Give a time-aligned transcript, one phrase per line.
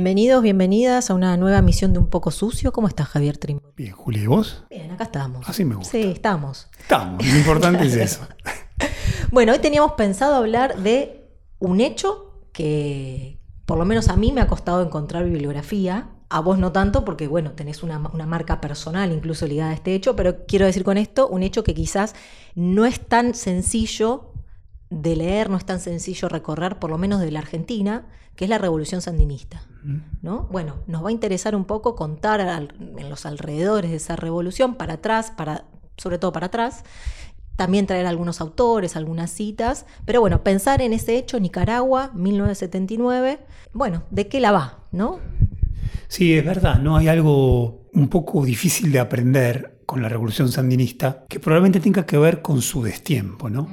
[0.00, 2.72] Bienvenidos, bienvenidas a una nueva misión de Un Poco Sucio.
[2.72, 3.60] ¿Cómo estás, Javier Trim?
[3.76, 4.64] Bien, Julia, ¿y vos?
[4.70, 5.46] Bien, acá estamos.
[5.46, 5.92] Así me gusta.
[5.92, 6.70] Sí, estamos.
[6.78, 8.26] Estamos, lo importante es eso.
[9.30, 11.28] Bueno, hoy teníamos pensado hablar de
[11.58, 16.08] un hecho que, por lo menos a mí, me ha costado encontrar bibliografía.
[16.30, 19.94] A vos no tanto, porque, bueno, tenés una, una marca personal incluso ligada a este
[19.94, 22.14] hecho, pero quiero decir con esto un hecho que quizás
[22.54, 24.29] no es tan sencillo
[24.90, 28.50] de leer, no es tan sencillo recorrer, por lo menos de la Argentina, que es
[28.50, 29.62] la Revolución Sandinista.
[30.20, 30.48] ¿no?
[30.50, 34.74] Bueno, nos va a interesar un poco contar al- en los alrededores de esa revolución,
[34.74, 35.64] para atrás, para,
[35.96, 36.84] sobre todo para atrás,
[37.56, 43.38] también traer algunos autores, algunas citas, pero bueno, pensar en ese hecho, Nicaragua, 1979,
[43.72, 44.84] bueno, ¿de qué la va?
[44.92, 45.18] ¿no?
[46.08, 46.96] Sí, es verdad, ¿no?
[46.96, 52.16] Hay algo un poco difícil de aprender con la revolución sandinista que probablemente tenga que
[52.18, 53.68] ver con su destiempo, ¿no?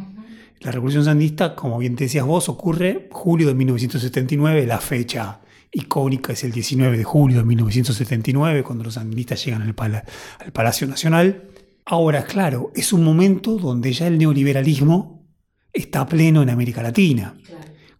[0.62, 5.40] La revolución sandinista, como bien te decías vos, ocurre julio de 1979, la fecha
[5.72, 10.04] icónica es el 19 de julio de 1979, cuando los sandinistas llegan al, pala-
[10.40, 11.44] al Palacio Nacional.
[11.86, 15.26] Ahora, claro, es un momento donde ya el neoliberalismo
[15.72, 17.36] está pleno en América Latina.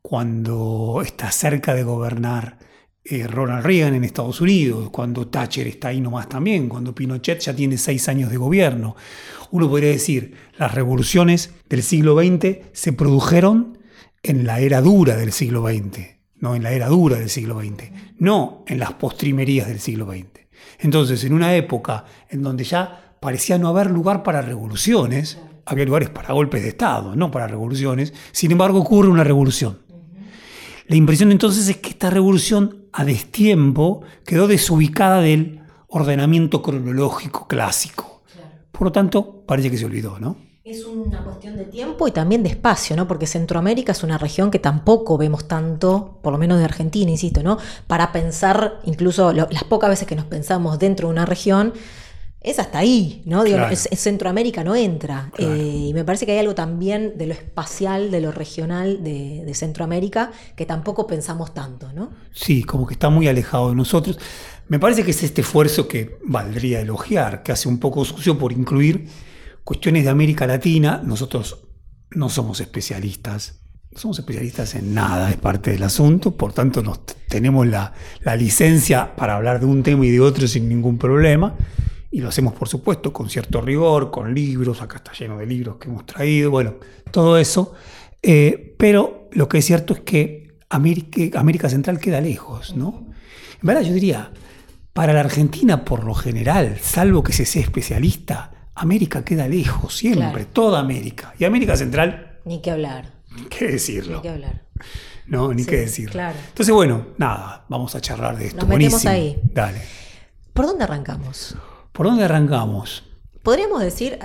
[0.02, 2.58] cuando está cerca de gobernar
[3.10, 7.56] eh, Ronald Reagan en Estados Unidos, cuando Thatcher está ahí nomás también, cuando Pinochet ya
[7.56, 8.98] tiene seis años de gobierno.
[9.52, 13.78] Uno podría decir, las revoluciones del siglo XX se produjeron
[14.24, 16.00] en la era dura del siglo XX,
[16.36, 20.42] no en la era dura del siglo XX, no en las postrimerías del siglo XX.
[20.80, 26.10] Entonces, en una época en donde ya parecía no haber lugar para revoluciones, había lugares
[26.10, 29.80] para golpes de Estado, no para revoluciones, sin embargo ocurre una revolución.
[30.88, 38.24] La impresión entonces es que esta revolución a destiempo quedó desubicada del ordenamiento cronológico clásico.
[38.72, 40.36] Por lo tanto, parece que se olvidó, ¿no?
[40.64, 43.08] Es una cuestión de tiempo y también de espacio, ¿no?
[43.08, 47.42] Porque Centroamérica es una región que tampoco vemos tanto, por lo menos de Argentina, insisto,
[47.44, 47.58] ¿no?
[47.88, 51.74] Para pensar, incluso lo- las pocas veces que nos pensamos dentro de una región,
[52.42, 53.44] es hasta ahí, ¿no?
[53.44, 53.74] Digo, Claro.
[53.74, 55.32] es- es Centroamérica no entra.
[55.34, 55.54] Claro.
[55.56, 59.44] Eh, y me parece que hay algo también de lo espacial, de lo regional de,
[59.46, 62.12] de Centroamérica, que tampoco pensamos tanto, ¿no?
[62.32, 64.20] Sí, como que está muy alejado de nosotros.
[64.70, 68.52] Me parece que es este esfuerzo que valdría elogiar, que hace un poco sucio por
[68.52, 69.08] incluir
[69.64, 71.02] cuestiones de América Latina.
[71.04, 71.60] Nosotros
[72.12, 73.60] no somos especialistas,
[73.92, 78.36] no somos especialistas en nada, es parte del asunto, por tanto nos, tenemos la, la
[78.36, 81.56] licencia para hablar de un tema y de otro sin ningún problema.
[82.12, 85.76] Y lo hacemos, por supuesto, con cierto rigor, con libros, acá está lleno de libros
[85.78, 86.76] que hemos traído, bueno,
[87.12, 87.74] todo eso.
[88.24, 93.08] Eh, pero lo que es cierto es que América, América Central queda lejos, ¿no?
[93.62, 94.32] En verdad yo diría,
[94.94, 100.30] para la Argentina por lo general, salvo que se sea especialista, América queda lejos, siempre,
[100.32, 100.48] Claro.
[100.54, 101.34] toda América.
[101.38, 103.12] Y América Central, Ni que hablar,
[103.50, 104.18] ¿qué decirlo?
[104.18, 104.64] ni que hablar.
[105.28, 106.12] No, ni Sí, qué decirlo.
[106.14, 106.38] claro.
[106.48, 108.60] Entonces, bueno, nada, vamos a charlar de esto.
[108.62, 109.12] Nos metemos Buenísimo.
[109.14, 109.50] ahí.
[109.54, 109.82] Dale.
[110.54, 111.56] ¿Por dónde arrancamos?
[111.98, 113.04] ¿Por dónde arrancamos?
[113.44, 114.20] Podríamos decir,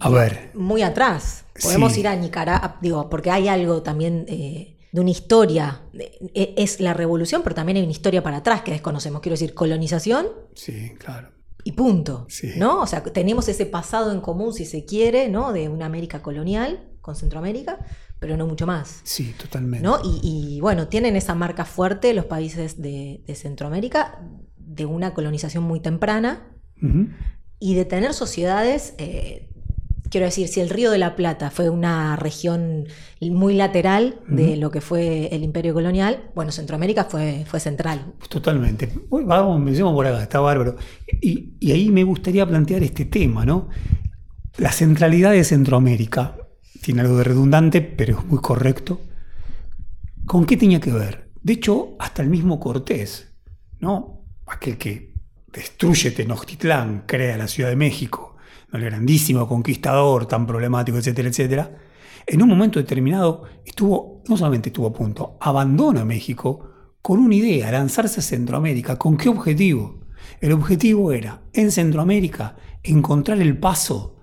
[0.00, 1.44] A ver, muy atrás.
[1.60, 2.00] Podemos Sí.
[2.00, 5.82] ir a Nicaragua, digo, porque hay algo también eh, de una historia.
[5.92, 9.20] Eh, Es la revolución, pero también hay una historia para atrás que desconocemos.
[9.20, 11.30] Quiero decir, colonización sí, claro.
[11.64, 12.26] y punto.
[12.28, 12.52] Sí.
[12.56, 12.80] ¿No?
[12.82, 15.52] O sea, tenemos ese pasado en común, si se quiere, ¿no?
[15.52, 17.78] De una América colonial con Centroamérica,
[18.20, 19.00] pero no mucho más.
[19.02, 19.84] Sí, totalmente.
[19.84, 19.98] ¿no?
[20.04, 24.20] Y, y, bueno, tienen esa marca fuerte los países de, de Centroamérica,
[24.56, 26.54] de una colonización muy temprana,
[27.60, 29.48] Y de tener sociedades, eh,
[30.10, 32.86] quiero decir, si el Río de la Plata fue una región
[33.20, 38.14] muy lateral de lo que fue el imperio colonial, bueno, Centroamérica fue, fue central.
[38.28, 38.92] Totalmente.
[39.10, 40.76] Uy, vamos, empecemos por acá, está bárbaro.
[41.20, 43.68] Y, y ahí me gustaría plantear este tema, ¿no?
[44.56, 46.36] La centralidad de Centroamérica,
[46.82, 49.00] tiene algo de redundante, pero es muy correcto.
[50.26, 51.30] ¿Con qué tenía que ver?
[51.42, 53.34] De hecho, hasta el mismo Cortés,
[53.80, 54.24] ¿no?
[54.46, 55.07] Aquel que
[55.52, 58.36] destruye Tenochtitlán, crea la Ciudad de México,
[58.72, 58.78] ¿no?
[58.78, 61.70] el grandísimo conquistador, tan problemático, etcétera, etcétera,
[62.26, 67.70] en un momento determinado estuvo, no solamente estuvo a punto, abandona México con una idea,
[67.72, 68.96] lanzarse a Centroamérica.
[68.98, 70.00] ¿Con qué objetivo?
[70.40, 74.16] El objetivo era, en Centroamérica, encontrar el paso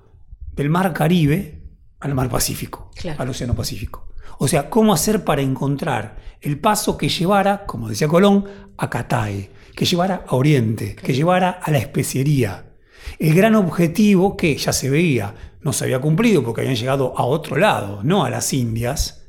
[0.53, 1.63] del mar Caribe
[1.99, 3.21] al mar Pacífico, Claro.
[3.23, 4.09] al Océano Pacífico.
[4.37, 8.45] O sea, cómo hacer para encontrar el paso que llevara, como decía Colón,
[8.77, 12.73] a Catay, que llevara a Oriente, que llevara a la especiería.
[13.19, 17.25] El gran objetivo que ya se veía, no se había cumplido porque habían llegado a
[17.25, 19.23] otro lado, no a las Indias,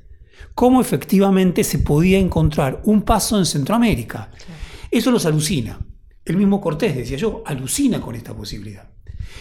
[0.54, 4.30] cómo efectivamente se podía encontrar un paso en Centroamérica.
[4.90, 5.78] Eso los alucina.
[6.24, 8.88] El mismo Cortés, decía yo, alucina con esta posibilidad.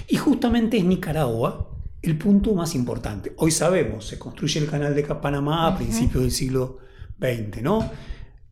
[0.07, 3.33] Y justamente es Nicaragua el punto más importante.
[3.37, 6.77] Hoy sabemos, se construye el canal de Panamá a principios del siglo
[7.19, 7.89] XX, ¿no?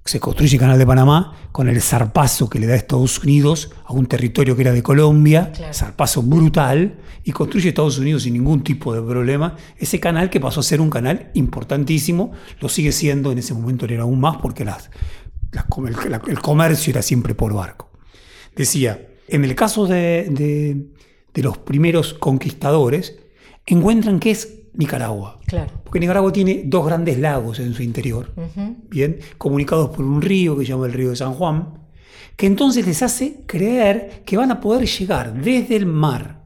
[0.06, 3.94] Se construye el canal de Panamá con el zarpazo que le da Estados Unidos a
[3.94, 5.74] un territorio que era de Colombia, Claro.
[5.74, 10.60] zarpazo brutal, y construye Estados Unidos sin ningún tipo de problema ese canal que pasó
[10.60, 14.66] a ser un canal importantísimo, lo sigue siendo, en ese momento era aún más porque
[14.66, 14.90] las,
[15.54, 17.90] las com- el, comercio era siempre por barco.
[18.58, 20.86] Decía, en el caso de, de-
[21.34, 23.16] de los primeros conquistadores,
[23.66, 25.40] encuentran que es Nicaragua.
[25.46, 25.72] Claro.
[25.84, 28.34] Porque Nicaragua tiene dos grandes lagos en su interior,
[28.90, 31.80] bien, comunicados por un río que se llama el río de San Juan,
[32.36, 36.42] que entonces les hace creer que van a poder llegar desde el mar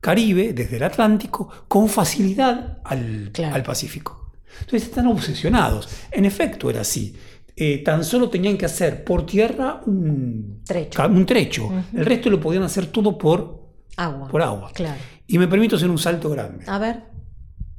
[0.00, 3.54] Caribe, desde el Atlántico, con facilidad al, Claro.
[3.54, 4.32] al Pacífico.
[4.60, 5.88] Entonces están obsesionados.
[6.10, 7.14] En efecto era así.
[7.54, 11.06] Eh, tan solo tenían que hacer por tierra un Trecho.
[11.06, 11.70] un trecho.
[11.94, 13.62] El resto lo podían hacer todo por,
[13.96, 14.26] Agua.
[14.28, 14.70] por agua.
[14.74, 14.98] Claro.
[15.28, 17.04] Y me permito hacer un salto grande, A ver,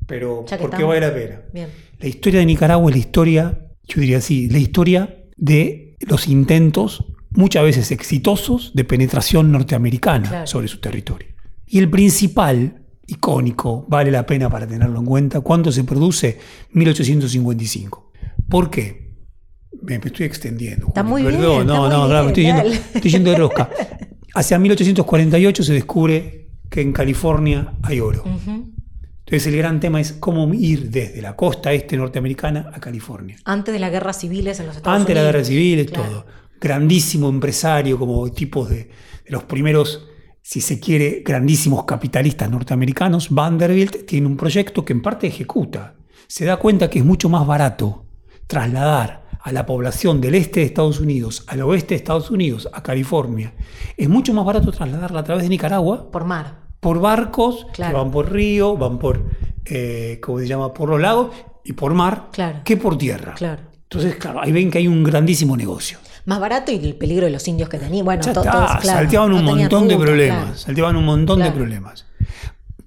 [0.07, 0.87] pero porque estamos.
[0.87, 1.41] vale la pena.
[1.53, 1.69] bien.
[1.99, 7.05] La historia de Nicaragua es la historia, yo diría así, la historia de los intentos,
[7.31, 10.47] muchas veces exitosos, de penetración norteamericana Claro.
[10.47, 11.29] sobre su territorio.
[11.65, 16.37] Y el principal, icónico, vale la pena para tenerlo en cuenta, ¿cuándo se produce?
[16.71, 18.11] 1855.
[18.49, 19.13] ¿Por qué?
[19.81, 20.87] Me, me estoy extendiendo.
[20.87, 22.63] Está muy perdón, bien, no, está no, muy claro, me estoy yendo,
[22.95, 23.69] estoy yendo de rosca.
[24.35, 28.23] Hacia 1848 se descubre que en California hay oro.
[28.25, 28.71] Ujú.
[29.25, 33.37] Entonces el gran tema es cómo ir desde la costa este norteamericana a California.
[33.45, 35.33] Antes de las guerras civiles en los Estados Antes de la Unidos.
[35.35, 36.03] guerra civil y Claro.
[36.09, 36.25] todo.
[36.59, 38.89] Grandísimo empresario, como tipos de, de
[39.29, 40.07] los primeros,
[40.41, 43.29] si se quiere, grandísimos capitalistas norteamericanos.
[43.29, 45.95] Vanderbilt tiene un proyecto que en parte ejecuta.
[46.27, 48.05] Se da cuenta que es mucho más barato
[48.47, 52.81] trasladar a la población del este de Estados Unidos al oeste de Estados Unidos, a
[52.83, 53.53] California.
[53.97, 56.62] Es mucho más barato trasladarla a través de Nicaragua Por mar.
[56.83, 57.91] Por barcos Claro.
[57.93, 59.23] que van por río, van por,
[59.65, 60.71] eh, ¿cómo se llama?
[60.71, 61.31] Por los lagos
[61.65, 62.59] y por mar, Claro.
[62.63, 63.33] que por tierra.
[63.33, 63.63] Claro.
[63.83, 65.97] Entonces, claro, ahí ven que hay un grandísimo negocio.
[66.25, 68.05] Más barato y el peligro de los indios que tenían.
[68.05, 71.39] Bueno, Ya to- está, todos, claro, salteaban un no montón de problemas, salteaban un montón
[71.39, 72.05] de problemas.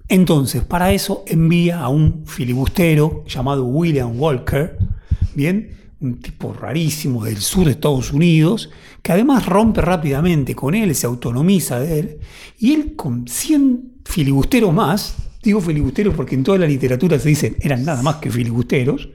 [0.09, 4.77] Entonces, para eso envía a un filibustero llamado William Walker,
[5.35, 5.75] ¿bien?
[5.99, 8.69] Un tipo rarísimo del sur de Estados Unidos,
[9.01, 12.17] que además rompe rápidamente con él, se autonomiza de él,
[12.59, 17.55] y él con 100 filibusteros más, digo filibusteros porque en toda la literatura se dicen
[17.59, 19.09] eran nada más que filibusteros,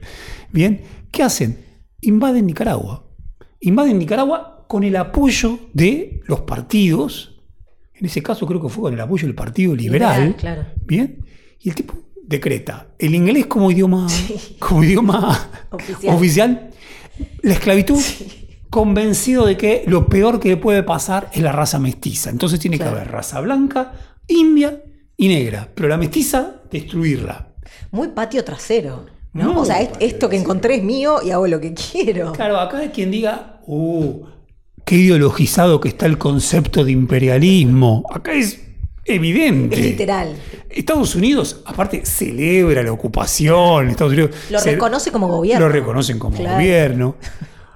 [0.51, 0.81] ¿bien?
[1.11, 1.57] ¿Qué hacen?
[2.01, 3.05] Invaden Nicaragua.
[3.61, 7.41] Invaden Nicaragua con el apoyo de los partidos,
[7.93, 10.65] en ese caso creo que fue con el apoyo del Partido Liberal, Liberal, claro.
[10.85, 11.23] ¿bien?
[11.61, 11.93] Y el tipo
[12.25, 14.07] decreta el inglés como idioma,
[14.59, 16.15] como idioma Oficial.
[16.15, 16.69] oficial,
[17.41, 18.01] la esclavitud,
[18.69, 22.29] convencido de que lo peor que le puede pasar es la raza mestiza.
[22.29, 22.93] Entonces tiene Claro.
[22.93, 23.93] que haber raza blanca,
[24.27, 24.81] india
[25.17, 27.49] y negra, pero la mestiza, destruirla.
[27.91, 29.05] Muy patio trasero.
[29.33, 29.61] ¿no?
[29.61, 32.33] O sea, es- esto que encontré es mío y hago lo que quiero.
[32.33, 34.25] Claro, acá hay quien diga, uh,
[34.85, 38.03] qué ideologizado que está el concepto de imperialismo.
[38.13, 38.61] Acá es
[39.05, 39.75] evidente.
[39.79, 40.35] Es literal.
[40.75, 43.89] Estados Unidos, aparte, celebra la ocupación.
[43.89, 45.65] Estados Unidos Lo reconoce como gobierno.
[45.67, 46.55] Lo reconocen como Claro.
[46.57, 47.15] gobierno.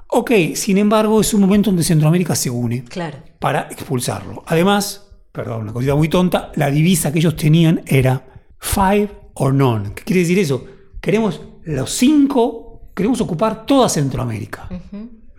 [0.09, 3.17] Ok, sin embargo, es un momento donde Centroamérica se une Claro.
[3.39, 4.41] para expulsarlo.
[4.47, 8.25] Además, perdón, una cosita muy tonta, la divisa que ellos tenían era
[8.57, 9.93] five or none.
[9.93, 10.63] ¿Qué quiere decir eso?
[11.01, 14.69] Queremos los cinco, queremos ocupar toda Centroamérica.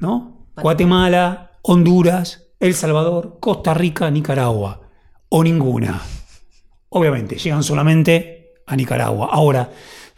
[0.01, 0.49] ¿no?
[0.55, 4.83] Guatemala, Honduras, El Salvador, Costa Rica, Nicaragua.
[5.31, 6.01] O ninguna.
[6.91, 9.29] Obviamente, llegan solamente a Nicaragua.
[9.33, 9.71] Ahora,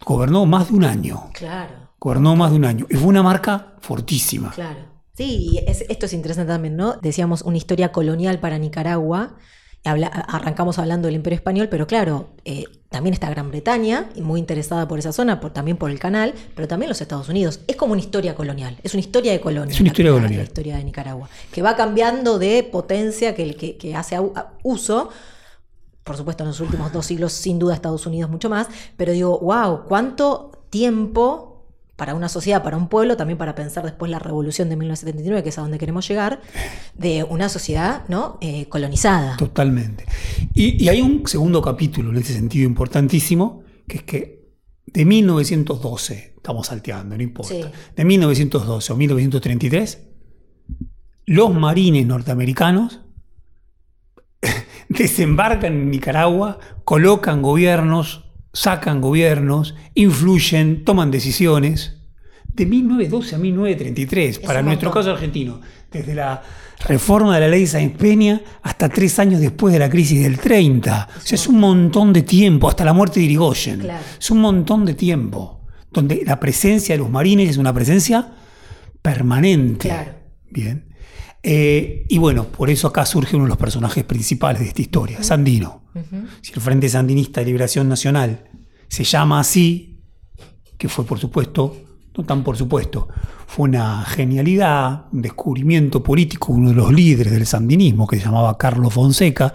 [0.05, 1.31] gobernó más de un año.
[1.35, 1.91] Claro.
[1.99, 2.87] Gobernó más de un año.
[2.89, 4.51] Y fue una marca fortísima.
[4.53, 4.81] Claro.
[5.17, 6.95] Sí, y es- esto es interesante también, ¿no?
[7.03, 9.37] Decíamos una historia colonial para Nicaragua.
[9.85, 14.39] Habla- arrancamos hablando del Imperio Español, pero claro, eh, también está Gran Bretaña, y muy
[14.39, 17.61] interesada por esa zona, por, también por el canal, pero también los Estados Unidos.
[17.67, 19.73] Es como una historia colonial, es una historia de colonia.
[19.75, 20.37] Es una historia colonial.
[20.41, 25.09] La historia de Nicaragua, que va cambiando de potencia que, que, que hace a- uso.
[26.05, 28.69] Por supuesto, en los últimos dos siglos, sin duda, Estados Unidos mucho más.
[28.97, 31.47] Pero digo, wow, ¿cuánto tiempo
[31.97, 35.51] para una sociedad, para un pueblo, también para pensar después la revolución de 1979, que
[35.51, 36.41] es a donde queremos llegar,
[36.95, 38.39] de una sociedad ¿no?
[38.41, 39.37] Eh, colonizada.
[39.37, 40.07] Totalmente.
[40.55, 44.49] Y, y hay un segundo capítulo en ese sentido importantísimo, que es que
[44.87, 47.63] de 1912, estamos salteando, no importa, Sí.
[47.95, 49.99] de 1912 o 1933,
[51.27, 53.01] los marines norteamericanos
[54.99, 61.97] desembarcan en Nicaragua, colocan gobiernos, sacan gobiernos, influyen, toman decisiones.
[62.53, 66.43] De 1912 a 1933, Es para nuestro caso argentino, desde la
[66.89, 71.09] reforma de la ley Sáenz Peña hasta tres años después de la crisis del 30.
[71.17, 73.81] O sea, es un montón de tiempo, hasta la muerte de Irigoyen.
[73.81, 74.05] Claro.
[74.19, 78.33] Es un montón de tiempo, donde la presencia de los marines es una presencia
[79.01, 79.89] permanente.
[79.89, 80.11] Claro.
[80.51, 80.90] Bien.
[81.43, 85.23] Eh, y bueno, por eso acá surge uno de los personajes principales de esta historia,
[85.23, 85.85] Sandino.
[86.41, 88.49] Si el Frente Sandinista de Liberación Nacional
[88.89, 90.03] se llama así,
[90.77, 91.77] que fue por supuesto,
[92.17, 93.09] no tan por supuesto,
[93.47, 98.25] fue una genialidad, un descubrimiento político, de uno de los líderes del sandinismo, que se
[98.25, 99.55] llamaba Carlos Fonseca,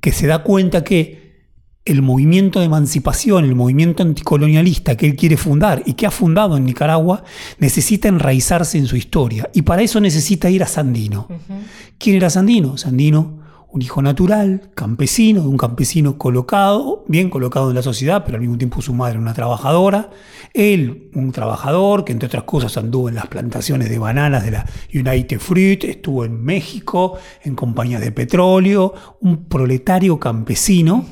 [0.00, 1.19] que se da cuenta que
[1.84, 6.56] el movimiento de emancipación, el movimiento anticolonialista que él quiere fundar y que ha fundado
[6.56, 7.24] en Nicaragua,
[7.58, 9.48] necesita enraizarse en su historia.
[9.54, 11.26] Y para eso necesita ir a Sandino.
[11.98, 12.76] ¿Quién era Sandino?
[12.76, 13.40] Sandino,
[13.72, 18.42] un hijo natural, campesino, de un campesino colocado, bien colocado en la sociedad, pero al
[18.42, 20.10] mismo tiempo su madre una trabajadora.
[20.52, 24.66] Él, un trabajador que entre otras cosas anduvo en las plantaciones de bananas de la
[24.92, 31.06] United Fruit, estuvo en México, en compañías de petróleo, un proletario campesino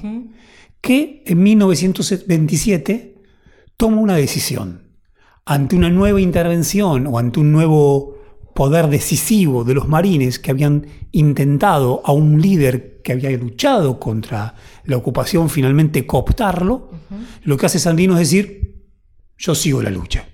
[0.80, 3.22] que en 1927
[3.76, 4.88] toma una decisión
[5.44, 8.18] ante una nueva intervención o ante un nuevo
[8.54, 14.54] poder decisivo de los marines que habían intentado a un líder que había luchado contra
[14.84, 16.90] la ocupación finalmente cooptarlo,
[17.44, 18.84] lo que hace Sandino es decir,
[19.38, 20.28] yo sigo la lucha,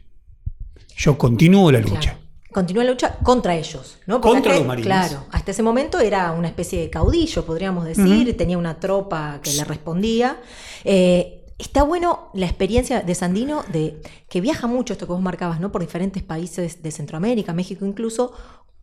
[0.96, 2.00] yo continúo la lucha.
[2.00, 2.23] Claro.
[2.54, 4.20] Continúa la lucha contra ellos, ¿no?
[4.20, 4.86] Contra hasta- los marines.
[4.86, 9.52] Claro, hasta ese momento era una especie de caudillo, podríamos decir, tenía una tropa que
[9.52, 10.38] le respondía.
[10.84, 15.60] Eh, está bueno la experiencia de Sandino, de que viaja mucho, esto que vos marcabas,
[15.60, 15.72] ¿no?
[15.72, 18.32] Por diferentes países de Centroamérica, México incluso,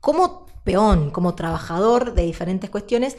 [0.01, 3.15] como peón, como trabajador de diferentes cuestiones.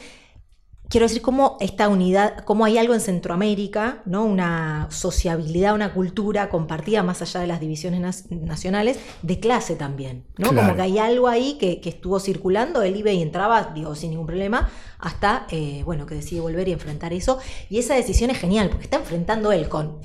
[0.93, 4.25] Quiero decir, cómo esta unidad, cómo hay algo en Centroamérica, ¿no?
[4.25, 10.49] Una sociabilidad, una cultura compartida más allá de las divisiones nacionales, de clase también, ¿no?
[10.49, 10.67] Claro.
[10.67, 14.11] Como que hay algo ahí que, que estuvo circulando, él iba y entraba, digo, sin
[14.11, 14.69] ningún problema,
[14.99, 17.39] hasta, eh, bueno, que decide volver y enfrentar eso.
[17.71, 19.97] Y esa decisión es genial, porque está enfrentando él con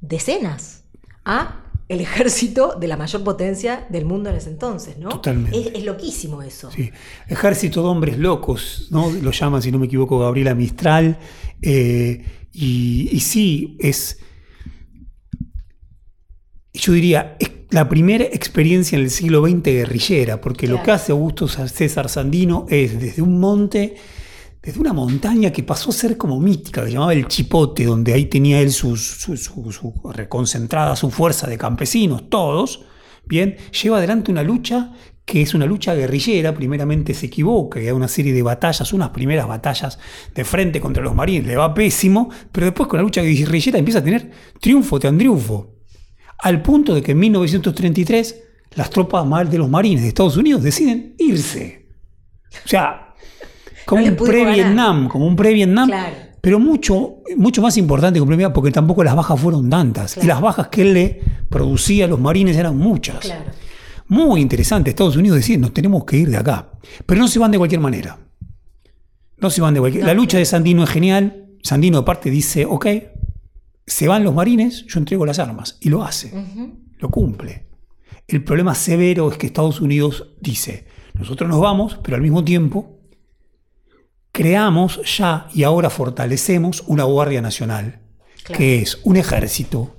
[0.00, 0.84] decenas
[1.22, 5.08] a el ejército de la mayor potencia del mundo en ese entonces, ¿no?
[5.08, 5.58] Totalmente.
[5.58, 6.70] Es, es loquísimo eso.
[6.70, 6.88] Sí.
[7.26, 9.10] Ejército de hombres locos, ¿no?
[9.10, 11.18] Lo llama, si no me equivoco, Gabriela Mistral.
[11.60, 14.18] eh, y, y sí, es.
[16.72, 21.10] Yo diría, es la primera experiencia en el siglo XX guerrillera, porque lo que hace
[21.10, 23.96] Augusto César Sandino es desde un monte,
[24.62, 28.12] desde una montaña que pasó a ser como mítica, que se llamaba el Chipote, donde
[28.12, 28.94] ahí tenía él su,
[30.12, 32.84] reconcentrada su fuerza de campesinos, todos,
[33.26, 34.92] bien, lleva adelante una lucha
[35.24, 39.10] que es una lucha guerrillera, primeramente se equivoca, y hay una serie de batallas, unas
[39.10, 39.98] primeras batallas
[40.34, 44.00] de frente contra los marines, le va pésimo, pero después con la lucha guerrillera empieza
[44.00, 45.76] a tener triunfo tras triunfo,
[46.40, 48.42] al punto de que en 1933
[48.74, 51.88] las tropas mar- de los marines de Estados Unidos deciden irse.
[52.64, 53.09] O sea,
[53.90, 56.16] como No un pre-Vietnam, como un pre-Vietnam, Claro.
[56.40, 60.14] pero mucho, mucho más importante que un pre-Vietnam, porque tampoco las bajas fueron tantas.
[60.14, 60.24] Claro.
[60.24, 63.18] Y las bajas que él le producía a los marines eran muchas.
[63.20, 63.50] Claro.
[64.08, 64.90] Muy interesante.
[64.90, 66.70] Estados Unidos decide, nos tenemos que ir de acá.
[67.06, 68.18] Pero no se van de cualquier manera.
[69.38, 71.46] No se van de cualquier No, La lucha de Sandino es genial.
[71.62, 72.86] Sandino aparte dice, ok,
[73.86, 75.78] se van los marines, yo entrego las armas.
[75.80, 76.32] Y lo hace.
[76.98, 77.66] Lo cumple.
[78.26, 82.99] El problema severo es que Estados Unidos dice, nosotros nos vamos, pero al mismo tiempo
[84.42, 88.00] creamos ya y ahora fortalecemos una Guardia Nacional,
[88.42, 88.58] Claro.
[88.58, 89.96] que es un ejército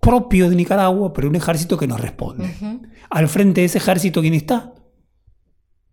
[0.00, 2.52] propio de Nicaragua, pero un ejército que nos responde.
[3.10, 4.72] Al frente de ese ejército, ¿quién está?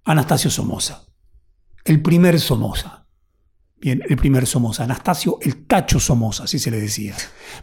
[0.05, 1.03] Anastasio Somoza,
[1.85, 3.05] el primer Somoza.
[3.79, 7.15] Bien, el primer Somoza, Anastasio el Tacho Somoza, así se le decía.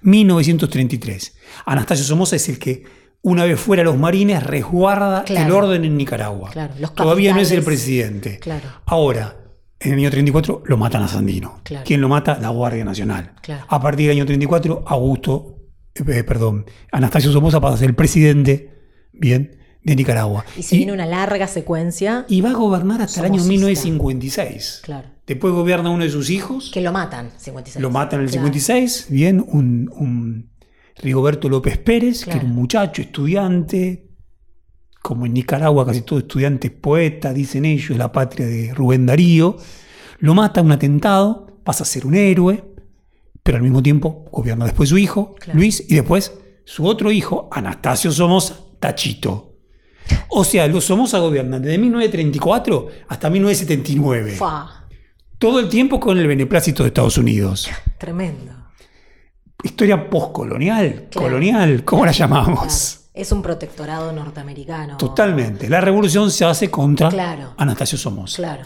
[0.02, 1.34] 1933.
[1.66, 2.84] Anastasio Somoza es el que,
[3.22, 5.46] una vez fuera los marines, resguarda Claro.
[5.46, 6.50] el orden en Nicaragua.
[6.50, 8.38] Claro, los Todavía no es el presidente.
[8.38, 8.68] Claro.
[8.86, 9.39] Ahora,
[9.80, 11.60] en el año 34 lo matan a Sandino.
[11.64, 11.84] Claro.
[11.86, 12.38] ¿Quién lo mata?
[12.40, 13.32] La Guardia Nacional.
[13.42, 13.64] Claro.
[13.68, 15.56] A partir del año 34, Augusto,
[15.94, 18.74] eh, perdón, Anastasio Somoza pasa a ser el presidente,
[19.12, 20.44] bien, de Nicaragua.
[20.56, 22.26] Y se viene una larga secuencia.
[22.28, 23.64] y va a gobernar hasta el año Somocista.
[23.66, 24.80] 1956.
[24.84, 25.08] Claro.
[25.26, 27.80] Después gobierna uno de sus hijos, Que lo matan, 56.
[27.82, 28.46] lo matan en el Claro.
[28.46, 30.50] 56, bien, un, un
[31.02, 34.09] Rigoberto López Pérez, que era un muchacho, estudiante,
[35.02, 39.06] como en Nicaragua casi todo estudiante es poeta, dicen ellos, es la patria de Rubén
[39.06, 39.56] Darío.
[40.18, 42.64] Lo mata un atentado, pasa a ser un héroe,
[43.42, 45.58] pero al mismo tiempo gobierna después su hijo, Claro.
[45.58, 46.32] Luis, y después
[46.64, 49.54] su otro hijo, Anastasio Somoza, Tachito.
[50.28, 54.32] O sea, los Somoza gobiernan desde 1934 hasta 1979.
[54.32, 54.86] Fa,
[55.38, 57.68] Todo el tiempo con el beneplácito de Estados Unidos.
[57.98, 58.52] tremendo.
[59.62, 61.26] Historia postcolonial, Claro.
[61.28, 62.28] colonial, ¿cómo la Claro.
[63.12, 64.96] Es un protectorado norteamericano.
[64.96, 65.68] Totalmente.
[65.68, 67.54] La revolución se hace contra Claro.
[67.56, 68.36] Anastasio Somoza.
[68.36, 68.64] Claro.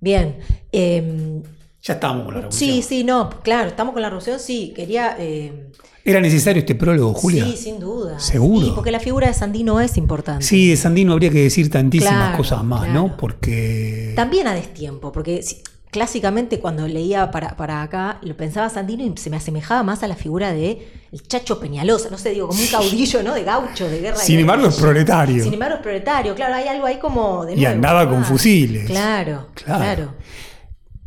[0.00, 0.38] Bien.
[0.72, 1.42] em,
[1.82, 2.70] Ya estamos con la revolución.
[2.74, 4.72] sí, sí, no, claro, estamos con la revolución, sí.
[4.76, 5.16] Quería.
[5.18, 5.70] em,
[6.04, 7.44] ¿Era necesario este prólogo, Julia?
[7.44, 8.18] Sí, sin duda.
[8.18, 8.66] Seguro.
[8.66, 10.44] Sí, porque la figura de Sandino es importante.
[10.44, 13.16] Sí, de Sandino habría que decir tantísimas Claro, cosas más, ¿no?
[13.16, 14.12] Porque.
[14.16, 19.12] También a destiempo, porque si- clásicamente cuando leía para, para acá, lo pensaba Sandino y
[19.16, 22.60] se me asemejaba más a la figura de el Chacho Peñalosa, no sé, digo, como
[22.60, 23.34] un caudillo, ¿no?
[23.34, 24.16] De gaucho, de guerra.
[24.16, 25.42] Sin embargo, es proletario.
[25.42, 28.86] Sin embargo, es proletario, claro, hay algo ahí como de Y andaba con ah, fusiles.
[28.86, 29.78] Claro, Claro.
[29.84, 30.14] claro.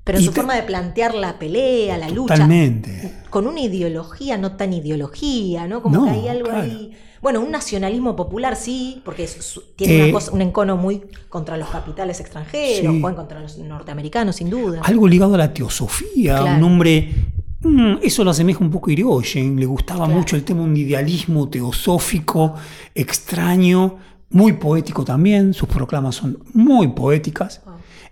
[0.03, 2.33] Pero en Y su forma de plantear la pelea, la lucha.
[2.33, 3.13] Totalmente.
[3.29, 5.81] Con una ideología, no tan ideología, ¿no?
[5.81, 6.61] Como No, que hay algo claro.
[6.63, 6.91] ahí.
[7.21, 11.55] Bueno, un nacionalismo popular sí, porque es- tiene Eh, una cosa- un encono muy contra
[11.55, 13.01] los capitales extranjeros, Sí.
[13.01, 14.81] contra los norteamericanos, sin duda.
[14.83, 16.57] Algo ligado a la teosofía, Claro.
[16.57, 17.09] un hombre.
[17.63, 19.59] Mm, eso lo asemeja un poco a Irigoyen.
[19.59, 20.19] Le gustaba Claro.
[20.19, 22.55] mucho el tema, un idealismo teosófico,
[22.93, 23.97] extraño,
[24.29, 25.53] muy poético también.
[25.53, 27.61] Sus proclamas son muy poéticas.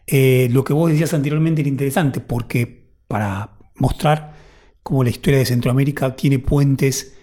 [0.07, 4.35] Eh, lo que vos decías anteriormente era interesante porque para mostrar
[4.83, 7.17] cómo la historia de Centroamérica tiene puentes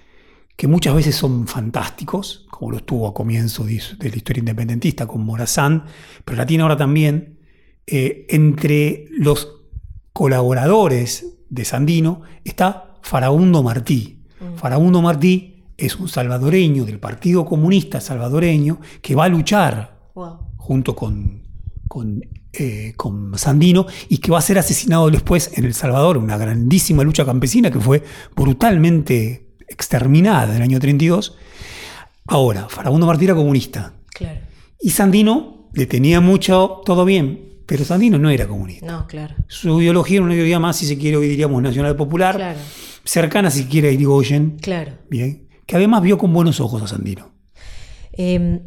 [0.57, 5.07] que muchas veces son fantásticos, como lo estuvo a comienzo de, de la historia independentista
[5.07, 5.85] con Morazán,
[6.25, 7.39] pero la tiene ahora también
[7.87, 9.55] eh, entre los
[10.13, 14.25] colaboradores de Sandino está Farabundo Martí.
[14.57, 20.39] Farabundo Martí es un salvadoreño del Partido Comunista salvadoreño que va a luchar Wow.
[20.57, 21.43] junto con,
[21.87, 22.21] con,
[22.53, 27.05] eh, con Sandino y que va a ser asesinado después en El Salvador, una grandísima
[27.05, 28.03] lucha campesina que fue
[28.35, 31.37] brutalmente exterminada en el año 32.
[32.27, 34.41] Ahora, Farabundo Martí era comunista Claro.
[34.81, 38.85] y Sandino le tenía mucho, todo bien, pero Sandino no era comunista.
[38.87, 39.37] No, claro.
[39.47, 42.59] Su ideología era una ideología más, si se quiere, hoy diríamos nacional popular, Claro.
[43.05, 44.93] cercana si quiere a Irigoyen, Claro.
[45.11, 47.31] bien, que además vio con buenos ojos a Sandino.
[48.13, 48.61] Em,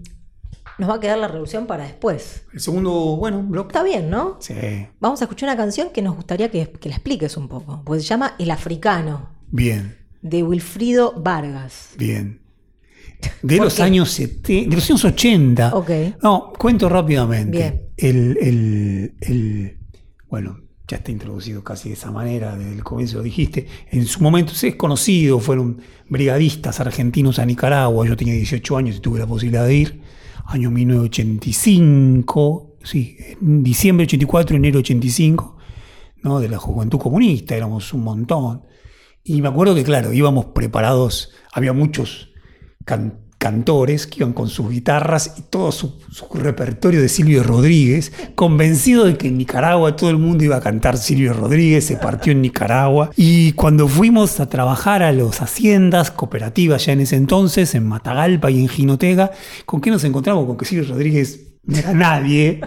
[0.77, 2.43] nos va a quedar la revolución para después.
[2.53, 3.69] El segundo, bueno, bloque.
[3.69, 4.37] Está bien, ¿no?
[4.39, 4.53] Sí,
[4.99, 7.81] Vamos a escuchar una canción que nos gustaría que, que la expliques un poco.
[7.85, 9.97] Pues se llama El Africano, bien.
[10.21, 11.89] de Wilfrido Vargas.
[11.97, 12.39] Bien.
[13.43, 13.83] De ¿Por los qué?
[13.83, 15.75] años 70, de los años 80.
[15.75, 15.89] Ok.
[16.23, 17.55] No, cuento rápidamente.
[17.57, 17.81] Bien.
[18.01, 19.77] El, el- el-
[20.29, 23.67] bueno, ya está introducido casi de esa manera, desde el comienzo lo dijiste.
[23.91, 28.05] En su momento es conocido, fueron brigadistas argentinos a Nicaragua.
[28.07, 30.01] Yo tenía 18 años y tuve la posibilidad de ir.
[30.45, 35.57] Año 1985, sí, diciembre 84, enero 85,
[36.23, 36.39] ¿no?
[36.39, 38.63] de la juventud comunista, éramos un montón.
[39.23, 42.31] Y me acuerdo que, claro, íbamos preparados, había muchos
[42.85, 45.97] can- cantores que iban con sus guitarras y todo su,
[46.35, 50.95] repertorio de Silvio Rodríguez, convencido de que en Nicaragua todo el mundo iba a cantar
[50.95, 53.09] Silvio Rodríguez, se partió en Nicaragua.
[53.15, 58.51] Y cuando fuimos a trabajar a las haciendas cooperativas ya en ese entonces, en Matagalpa
[58.51, 59.31] y en Jinotega,
[59.65, 60.45] ¿con qué nos encontramos?
[60.45, 62.61] Con que Silvio Rodríguez no era nadie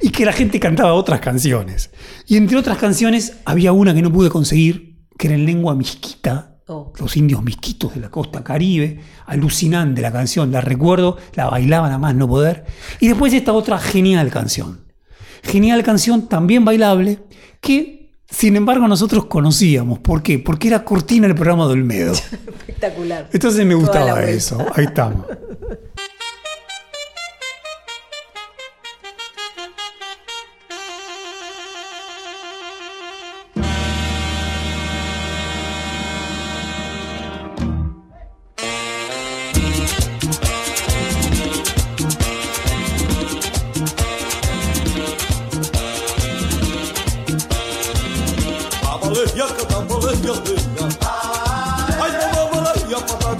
[0.00, 1.90] y que la gente cantaba otras canciones.
[2.26, 6.51] Y entre otras canciones había una que no pude conseguir, que era en lengua misquita,
[6.68, 6.92] Oh.
[6.98, 11.98] los indios misquitos de la costa caribe, alucinante la canción, la recuerdo, la bailaban a
[11.98, 12.64] más no poder.
[13.00, 14.80] Y después esta otra genial canción,
[15.42, 17.18] genial canción también bailable,
[17.60, 19.98] que sin embargo nosotros conocíamos.
[19.98, 20.38] ¿Por qué?
[20.38, 22.12] Porque era cortina del programa de Olmedo.
[22.58, 23.28] Espectacular.
[23.32, 25.26] Entonces me gustaba eso, ahí estamos.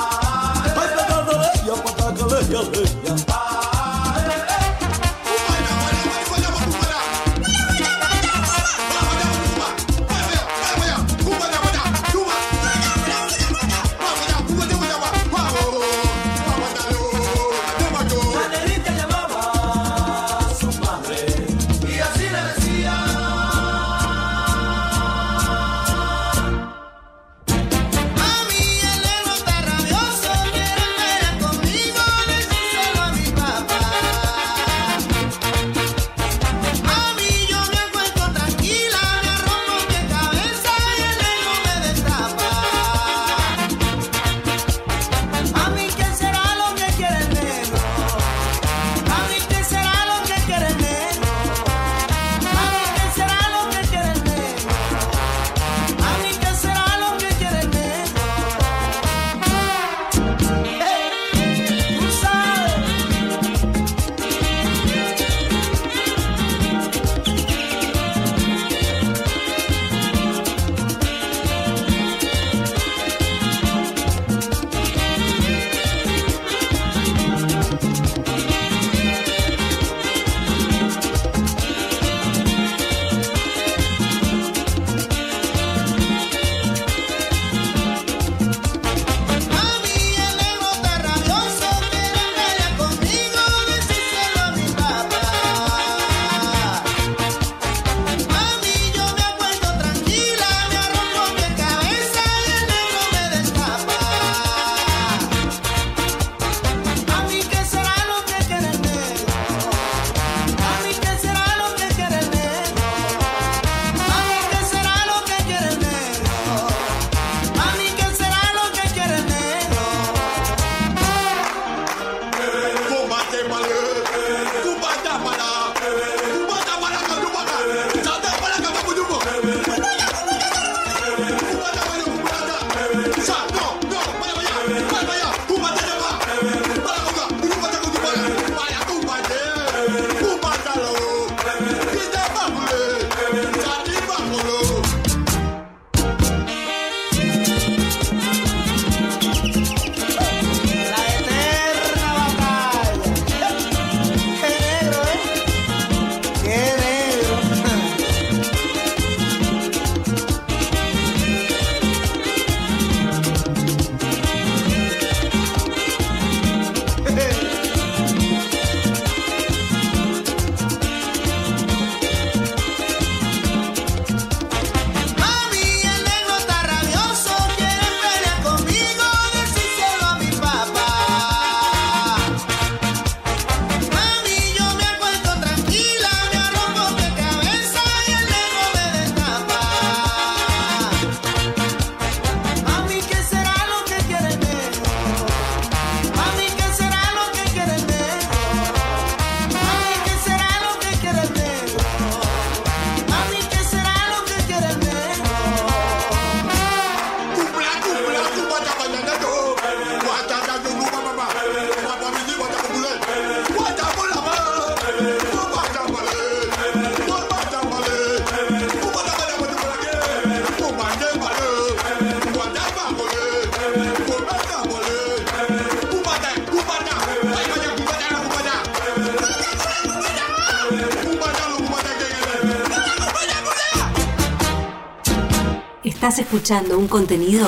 [236.48, 237.46] Escuchando un contenido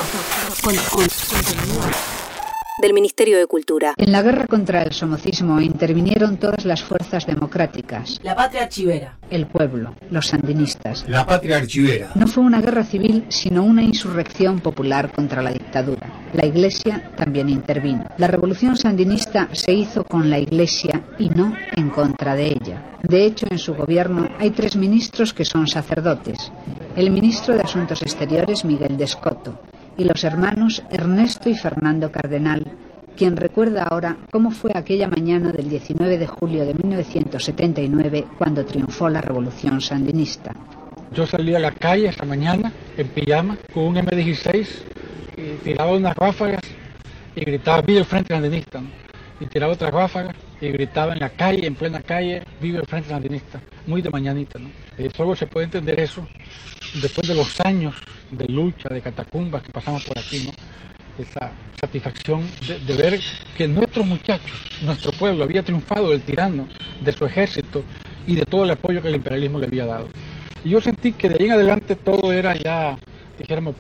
[0.63, 1.81] con, con- contenido
[2.83, 3.95] del Ministerio de Cultura.
[3.97, 9.17] En la guerra contra el somocismo intervinieron todas las fuerzas democráticas, La patria archivera.
[9.31, 11.07] el pueblo, los sandinistas.
[11.09, 12.11] La patria archivera.
[12.15, 16.07] No fue una guerra civil, sino una insurrección popular contra la dictadura.
[16.41, 18.07] La Iglesia también intervino.
[18.17, 22.97] La revolución sandinista se hizo con la Iglesia y no en contra de ella.
[23.03, 26.51] De hecho, en su gobierno hay tres ministros que son sacerdotes.
[26.97, 29.61] El ministro de Asuntos Exteriores, Miguel de Escoto,
[29.99, 32.65] y los hermanos Ernesto y Fernando Cardenal,
[33.19, 39.11] quien recuerda ahora cómo fue aquella mañana del 19 de julio de 1979 cuando triunfó
[39.11, 40.55] la revolución sandinista.
[41.13, 44.67] Yo salí a la calle esta mañana en pijama con un M16
[45.37, 46.61] y tiraba unas ráfagas
[47.35, 48.81] y gritaba vive el Frente Sandinista.
[48.81, 48.89] ¿no?
[49.41, 53.09] Y tiraba otras ráfagas y gritaba en la calle, en plena calle, vive el Frente
[53.09, 53.61] Sandinista.
[53.87, 54.59] Muy de mañanita.
[54.59, 54.69] ¿no?
[54.99, 56.27] Eh, solo se puede entender eso
[57.01, 57.95] después de los años
[58.31, 60.45] de lucha, de catacumbas que pasamos por aquí.
[60.47, 60.53] ¿no?
[61.23, 63.21] Esa satisfacción de, de ver
[63.57, 66.67] que nuestros muchachos, nuestro pueblo había triunfado del tirano,
[67.01, 67.83] de su ejército
[68.27, 70.09] y de todo el apoyo que el imperialismo le había dado.
[70.65, 72.99] Y yo sentí que de ahí en adelante todo era ya,
[73.39, 73.77] dijéramos,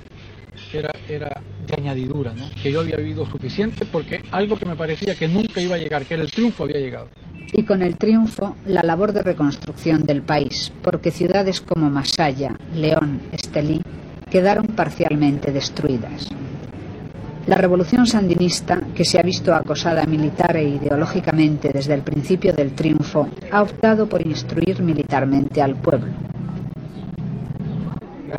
[0.72, 2.44] era, era de añadidura, ¿no?
[2.62, 6.04] que yo había vivido suficiente porque algo que me parecía que nunca iba a llegar,
[6.04, 7.08] que era el triunfo, había llegado.
[7.52, 13.20] Y con el triunfo, la labor de reconstrucción del país, porque ciudades como Masaya, León,
[13.32, 13.80] Estelí
[14.30, 16.28] quedaron parcialmente destruidas.
[17.46, 22.72] La revolución sandinista, que se ha visto acosada militar e ideológicamente desde el principio del
[22.74, 26.12] triunfo, ha optado por instruir militarmente al pueblo.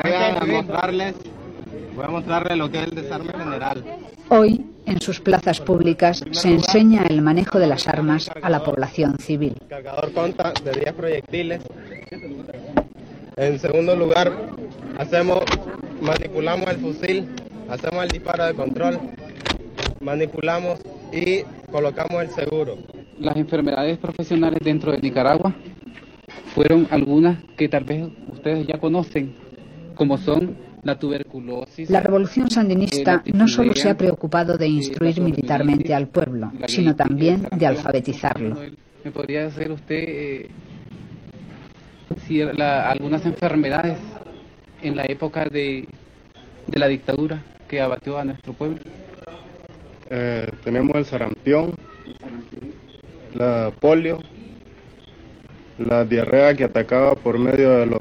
[0.03, 1.15] Voy a mostrarles,
[1.95, 3.83] voy a mostrarles lo que es el desarme general.
[4.29, 9.17] Hoy, en sus plazas públicas, se enseña el manejo de las armas a la población
[9.19, 9.55] civil.
[9.61, 11.61] El cargador conta de 10 proyectiles.
[13.37, 14.31] En segundo lugar,
[14.97, 15.39] hacemos,
[16.01, 17.29] manipulamos el fusil,
[17.69, 18.99] hacemos el disparo de control,
[19.99, 20.79] manipulamos
[21.11, 22.77] y colocamos el seguro.
[23.19, 25.53] Las enfermedades profesionales dentro de Nicaragua
[26.53, 29.35] fueron algunas que tal vez ustedes ya conocen,
[29.95, 31.89] como son la tuberculosis.
[31.89, 37.47] La revolución sandinista no solo se ha preocupado de instruir militarmente al pueblo, sino también
[37.55, 38.57] de alfabetizarlo.
[39.03, 40.49] ¿Me podría hacer usted eh,
[42.27, 43.97] si la- algunas enfermedades
[44.81, 45.87] en la época de,
[46.67, 48.77] de la dictadura que abatió a nuestro pueblo?
[50.09, 51.73] Eh, tenemos el sarampión,
[53.33, 54.19] la polio,
[55.77, 57.99] la diarrea que atacaba por medio de las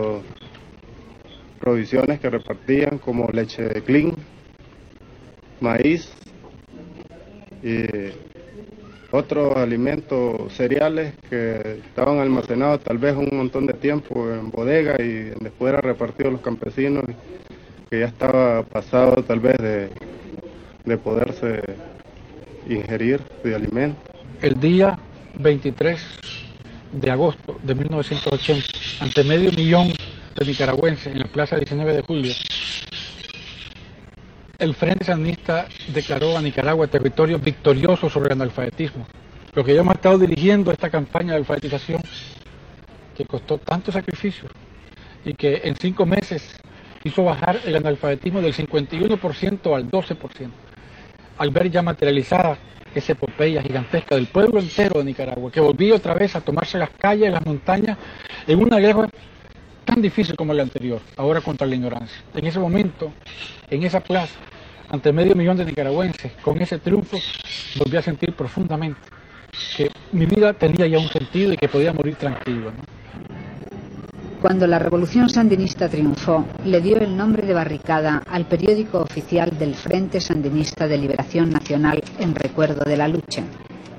[1.61, 4.15] provisiones que repartían como leche de clean,
[5.61, 6.11] maíz
[7.63, 7.85] y
[9.13, 15.33] otros alimentos cereales que estaban almacenados tal vez un montón de tiempo en bodega y
[15.41, 17.05] después era repartido los campesinos
[17.91, 19.91] que ya estaba pasado tal vez de,
[20.85, 21.61] de poderse
[22.69, 24.01] ingerir de alimento.
[24.41, 24.99] El día
[25.39, 26.01] 23
[26.93, 28.67] de agosto de 1980,
[29.01, 29.93] ante medio millón
[30.41, 32.33] de nicaragüenses en la plaza 19 de julio,
[34.59, 39.07] el Frente Sandinista declaró a Nicaragua territorio victorioso sobre el analfabetismo.
[39.53, 42.01] Lo que yo hemos estado dirigiendo esta campaña de alfabetización
[43.15, 44.49] que costó tanto sacrificio
[45.27, 46.57] y que en cinco meses
[47.05, 50.51] hizo bajar el analfabetismo del 51% al 12%.
[51.37, 52.57] Al ver ya materializada
[52.95, 56.91] esa epopeya gigantesca del pueblo entero de Nicaragua, que volvió otra vez a tomarse las
[56.91, 57.99] calles, las montañas,
[58.47, 59.07] en una guerra
[59.91, 62.17] tan difícil como la anterior, ahora contra la ignorancia.
[62.35, 63.13] En ese momento,
[63.69, 64.39] en esa plaza,
[64.89, 67.19] ante medio millón de nicaragüenses, con ese triunfo,
[67.77, 69.01] volví a sentir profundamente
[69.77, 72.71] que mi vida tenía ya un sentido y que podía morir tranquilo.
[74.41, 79.75] Cuando la revolución sandinista triunfó, le dio el nombre de barricada al periódico oficial del
[79.75, 83.43] Frente Sandinista de Liberación Nacional en recuerdo de la lucha,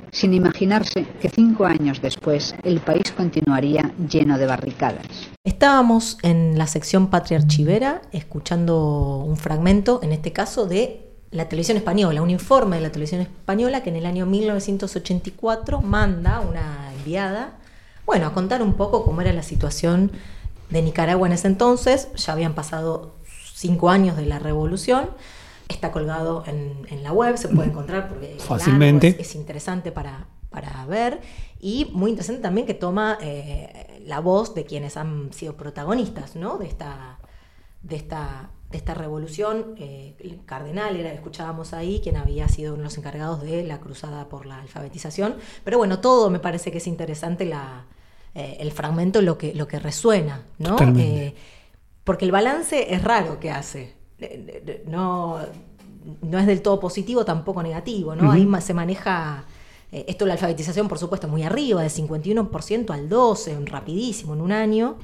[0.09, 5.30] sin imaginarse que cinco años después el país continuaría lleno de barricadas.
[5.43, 11.77] Estábamos en la sección Patria Archivera escuchando un fragmento, en este caso, de la televisión
[11.77, 17.57] española, un informe de la televisión española que en el año 1984 manda una enviada,
[18.05, 20.11] bueno, a contar un poco cómo era la situación
[20.69, 22.09] de Nicaragua en ese entonces.
[22.17, 23.15] Ya habían pasado
[23.55, 25.09] cinco años de la revolución.
[25.69, 29.07] Está colgado en, en la web, se puede encontrar porque Fácilmente.
[29.07, 31.19] es, es interesante para, para ver
[31.59, 36.57] y muy interesante también que toma eh, la voz de quienes han sido protagonistas ¿no?
[36.57, 37.19] de, esta,
[37.83, 39.75] de, esta, de esta revolución.
[39.77, 43.79] Eh, el cardenal era, escuchábamos ahí, quien había sido uno de los encargados de la
[43.79, 45.35] cruzada por la alfabetización.
[45.63, 47.85] Pero bueno, todo me parece que es interesante la,
[48.33, 50.77] eh, el fragmento, lo que, lo que resuena, ¿no?
[50.97, 51.35] Eh,
[52.03, 53.95] porque el balance es raro que hace.
[54.87, 55.39] no,
[56.21, 58.31] no es del todo positivo, tampoco negativo, ¿no?
[58.31, 59.45] Ahí se maneja,
[59.91, 64.51] eh, esto la alfabetización, por supuesto, muy arriba, de 51% al 12%, rapidísimo, en un
[64.51, 64.97] año.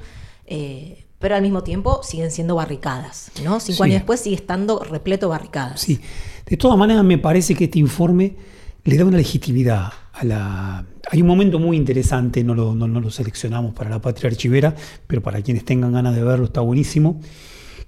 [0.46, 3.58] eh, pero al mismo tiempo siguen siendo barricadas, ¿no?
[3.58, 3.82] Cinco Sí.
[3.82, 5.80] años después sigue estando repleto de barricadas.
[5.80, 6.00] Sí.
[6.46, 8.36] De todas maneras, me parece que este informe
[8.84, 10.86] le da una legitimidad a la.
[11.10, 14.76] Hay un momento muy interesante, no lo, no- no lo seleccionamos para la patria archivera,
[15.08, 17.20] pero para quienes tengan ganas de verlo está buenísimo,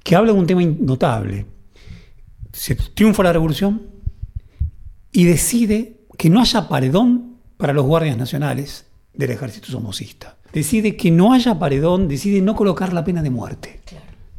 [0.02, 1.46] que habla de un tema notable.
[2.52, 3.82] Se triunfa la revolución
[5.12, 10.37] y decide que no haya paredón para los guardias nacionales del ejército somocista.
[10.52, 13.80] Decide que no haya paredón, decide no colocar la pena de muerte.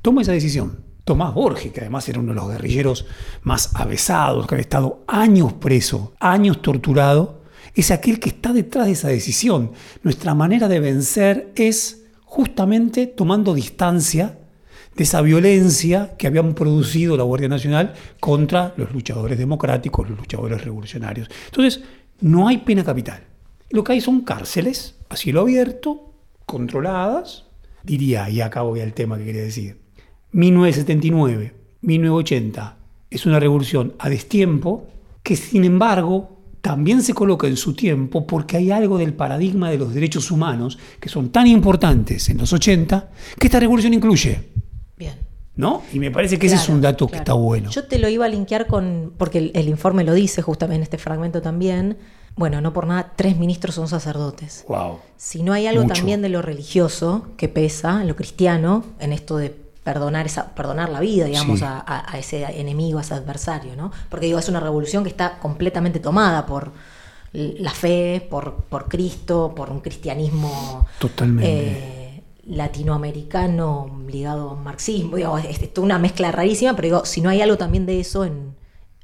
[0.04, 0.84] Toma esa decisión.
[1.04, 3.08] Tomás Borges, que además era uno de los guerrilleros
[3.41, 7.41] más avesados, que había estado años preso, años torturado,
[7.74, 9.72] es aquel que está detrás de esa decisión.
[10.04, 14.38] Nuestra manera de vencer es justamente tomando distancia
[15.02, 21.30] esa violencia que habían producido la Guardia Nacional contra los luchadores democráticos, los luchadores revolucionarios.
[21.48, 21.82] Entonces,
[22.22, 23.24] no hay pena capital.
[23.70, 26.14] Lo que hay son cárceles a cielo abierto,
[26.46, 27.46] controladas,
[27.84, 29.78] diría, y acá voy al tema que quería decir.
[30.32, 32.78] 1979, 1980
[33.10, 34.88] es una revolución a destiempo
[35.24, 39.78] que sin embargo también se coloca en su tiempo porque hay algo del paradigma de
[39.78, 44.50] los derechos humanos que son tan importantes en los 80 que esta revolución incluye.
[45.02, 45.16] Bien.
[45.56, 45.82] ¿No?
[45.92, 47.72] Y me parece que ese es un dato que está bueno.
[47.72, 50.84] Yo te lo iba a linkear con, porque el, el informe lo dice justamente en
[50.84, 51.98] este fragmento también.
[52.36, 54.64] Bueno, no por nada, tres ministros son sacerdotes.
[54.70, 55.00] Wow.
[55.18, 55.96] Si no hay algo Mucho.
[55.96, 59.50] también de lo religioso que pesa, en lo cristiano, en esto de
[59.84, 61.66] perdonar esa, perdonar la vida, digamos, Sí.
[61.68, 63.92] a, ese enemigo, a ese adversario, ¿no?
[64.10, 66.72] Porque digo, es una revolución que está completamente tomada por
[67.34, 71.50] la fe, por, por Cristo, por un cristianismo Totalmente.
[71.52, 72.01] eh,
[72.52, 77.58] latinoamericano ligado al marxismo, digo, es, una mezcla rarísima, pero digo, si no hay algo
[77.58, 78.56] también de eso en,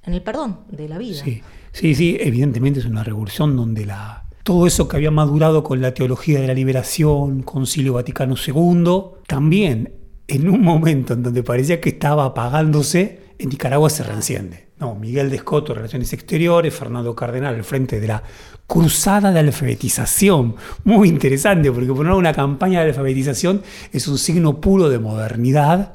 [0.04, 1.24] en el perdón de la vida.
[1.24, 5.82] Sí, sí, sí, evidentemente es una revolución donde la, todo eso que había madurado con
[5.82, 9.97] la teología de la liberación, Concilio Vaticano II, también
[10.28, 14.68] en un momento en donde parecía que estaba apagándose, en Nicaragua se reenciende.
[14.80, 18.22] No, Miguel de Escoto, Relaciones Exteriores, Fernando Cardenal, al frente de la
[18.68, 20.56] cruzada de alfabetización.
[20.84, 23.62] Muy interesante, porque poner una campaña de alfabetización
[23.92, 25.94] es un signo puro de modernidad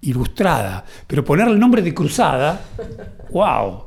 [0.00, 0.84] ilustrada.
[1.06, 2.60] Pero ponerle el nombre de cruzada,
[3.30, 3.84] wow.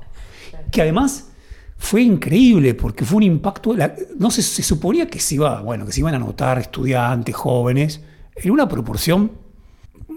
[0.71, 1.29] Que además
[1.77, 3.73] fue increíble porque fue un impacto.
[3.75, 7.35] la- no se, se suponía que se iba, bueno, que se iban a anotar estudiantes,
[7.35, 8.01] jóvenes,
[8.35, 9.31] en una proporción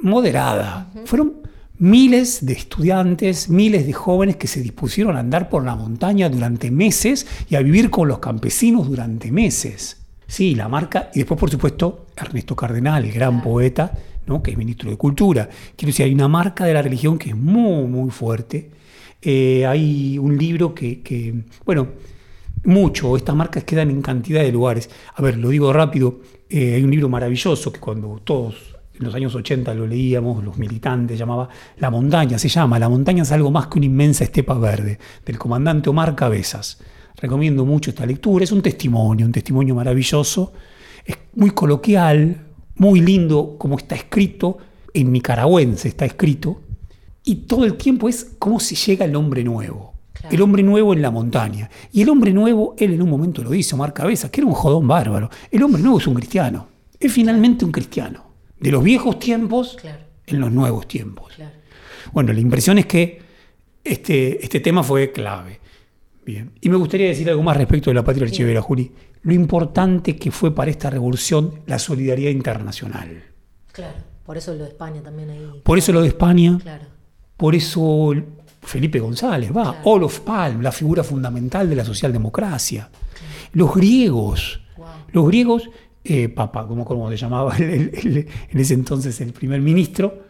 [0.02, 0.90] moderada.
[1.04, 1.34] Fueron
[1.78, 6.70] miles de estudiantes, miles de jóvenes que se dispusieron a andar por la montaña durante
[6.70, 9.96] meses y a vivir con los campesinos durante meses.
[10.26, 13.92] Sí, la marca, y después por supuesto Ernesto Cardenal, el gran poeta,
[14.26, 14.42] ¿no?
[14.42, 15.48] que es ministro de Cultura.
[15.74, 18.70] Quiero decir, hay una marca de la religión que es muy, muy fuerte.
[19.22, 21.34] Eh, hay un libro que, que,
[21.64, 21.88] bueno,
[22.64, 24.90] mucho, estas marcas quedan en cantidad de lugares.
[25.14, 29.14] A ver, lo digo rápido, eh, hay un libro maravilloso que cuando todos en los
[29.14, 33.50] años 80 lo leíamos, los militantes, llamaba La montaña, se llama, La montaña es algo
[33.50, 36.78] más que una inmensa estepa verde, del comandante Omar Cabezas.
[37.16, 40.52] Recomiendo mucho esta lectura, es un testimonio, un testimonio maravilloso,
[41.04, 42.42] es muy coloquial,
[42.76, 44.58] muy lindo como está escrito,
[44.92, 46.60] en nicaragüense está escrito,
[47.24, 49.94] y todo el tiempo es cómo se llega el hombre nuevo.
[50.30, 51.70] El hombre nuevo en la montaña.
[51.90, 54.52] Y el hombre nuevo, él en un momento lo dice, Omar Cabezas, que era un
[54.52, 55.30] jodón bárbaro.
[55.50, 56.66] El hombre nuevo es un cristiano.
[56.98, 58.29] Es finalmente un cristiano.
[58.60, 59.76] De los viejos tiempos
[60.26, 61.32] en los nuevos tiempos.
[62.12, 63.20] Bueno, la impresión es que
[63.82, 65.60] este, este tema fue clave.
[66.24, 66.52] Bien.
[66.60, 68.92] Y me gustaría decir algo más respecto de la patria archivera, Juli.
[69.22, 73.22] Lo importante que fue para esta revolución la solidaridad internacional.
[73.72, 75.60] Claro, por eso lo de España también ahí.
[75.62, 76.84] Por eso lo de España, Claro.
[77.36, 78.12] por eso
[78.62, 82.90] Felipe González, va, Olof Palm, la figura fundamental de la socialdemocracia.
[83.52, 84.60] Los griegos,
[85.12, 85.68] los griegos,
[86.04, 90.22] eh, Papa, como, como se llamaba el- el- el- en ese entonces el primer ministro,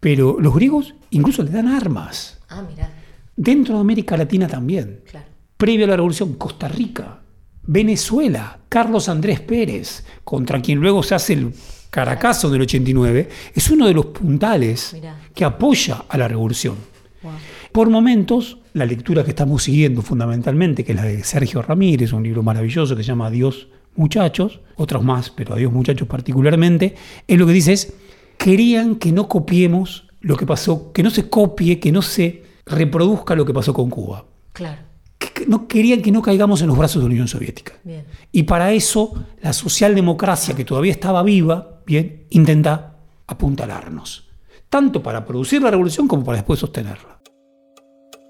[0.00, 2.38] pero los griegos incluso le dan armas.
[2.48, 2.90] Ah, mirá,
[3.36, 5.00] Dentro de América Latina también.
[5.10, 5.26] claro.
[5.56, 7.20] Previo a la revolución, Costa Rica,
[7.66, 11.52] Venezuela, Carlos Andrés Pérez, contra quien luego se hace el
[11.90, 15.16] Caracazo del 89, es uno de los puntales Mirá.
[15.34, 16.74] que apoya a la revolución.
[17.22, 17.32] Wow.
[17.72, 22.22] Por momentos, la lectura que estamos siguiendo fundamentalmente, que es la de Sergio Ramírez, un
[22.22, 26.94] libro maravilloso que se llama Adiós muchachos, otros más, pero Adiós muchachos particularmente,
[27.26, 27.94] es lo que dice es,
[28.38, 33.34] querían que no copiemos lo que pasó, que no se copie, que no se reproduzca
[33.34, 34.24] lo que pasó con Cuba.
[34.52, 34.82] Claro,
[35.18, 37.74] Que- que no querían que no caigamos en los brazos de la Unión Soviética.
[37.84, 38.04] bien.
[38.32, 44.22] Y para eso la socialdemocracia, que todavía estaba viva, bien, intenta apuntalarnos.
[44.70, 47.20] tanto para producir la revolución como para después sostenerla.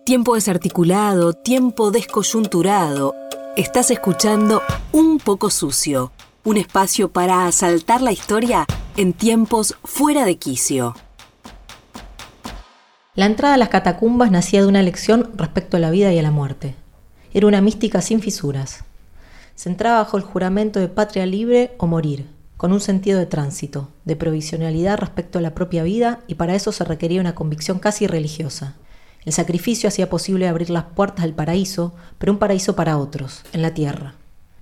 [0.05, 3.14] Tiempo desarticulado, tiempo descoyunturado.
[3.57, 6.11] Estás escuchando Un poco sucio,
[6.43, 10.97] un espacio para asaltar la historia en tiempos fuera de quicio.
[13.14, 16.23] La entrada a las catacumbas nacía de una lección respecto a la vida y a
[16.23, 16.75] la muerte.
[17.33, 18.83] Era una mística sin fisuras.
[19.55, 23.88] Se entraba bajo el juramento de patria libre o morir, con un sentido de tránsito,
[24.05, 28.09] de provisionalidad respecto a la propia vida, y para eso se requería una convicción casi
[28.09, 28.75] religiosa.
[29.25, 33.63] El sacrificio hacía posible abrir las puertas del paraíso, pero un paraíso para otros, en
[33.63, 34.15] la tierra.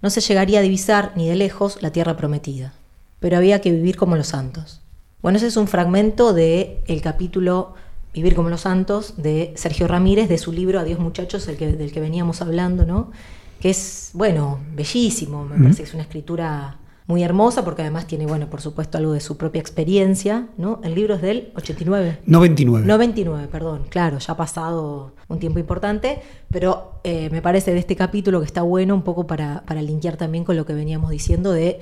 [0.03, 2.73] No se llegaría a divisar ni de lejos la tierra prometida,
[3.21, 4.81] pero había que vivir como los santos.
[5.21, 7.75] Bueno, ese es un fragmento del el capítulo
[8.15, 11.93] Vivir como los santos de Sergio Ramírez, de su libro Adiós muchachos, el que, del
[11.93, 13.11] que veníamos hablando, ¿no?
[13.59, 16.77] Que es, bueno, bellísimo, me parece que es una escritura
[17.07, 20.81] muy hermosa porque además tiene, bueno, por supuesto algo de su propia experiencia, ¿no?
[20.85, 22.21] El libro es del 89.
[22.27, 22.87] 99.
[22.87, 27.97] 99, perdón, claro, ya ha pasado un tiempo importante, pero eh, me parece de este
[27.97, 31.53] capítulo que está bueno un poco para, para linkear también con lo que veníamos diciendo
[31.53, 31.81] de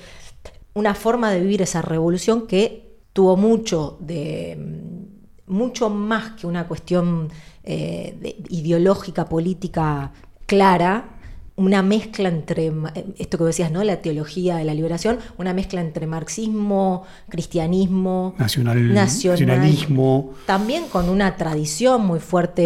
[0.72, 4.56] una forma de vivir esa revolución que tuvo mucho de
[5.46, 7.28] mucho más que una cuestión
[7.64, 10.12] eh, de- ideológica, política
[10.46, 11.18] clara,
[11.61, 12.72] una mezcla entre, eh,
[13.18, 13.84] esto que decías, ¿no?
[13.84, 20.30] La teología de la liberación, una mezcla entre marxismo, cristianismo, Nacional- nacional- nacionalismo.
[20.46, 22.62] también con una tradición muy fuerte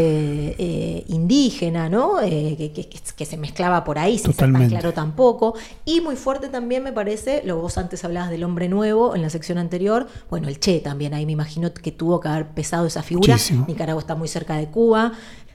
[0.59, 2.20] eh, indígena, ¿no?
[2.22, 4.68] Eh, que, que- que se mezclaba por ahí, Totalmente.
[4.70, 5.55] claro tampoco.
[5.84, 9.30] Y muy fuerte también me parece, lo vos antes hablabas del hombre nuevo en la
[9.30, 13.03] sección anterior, bueno, el Che también, ahí me imagino que tuvo que haber pesado esa
[13.03, 13.34] figura.
[13.34, 13.64] Muchísimo.
[13.68, 15.12] Nicaragua está muy cerca de Cuba.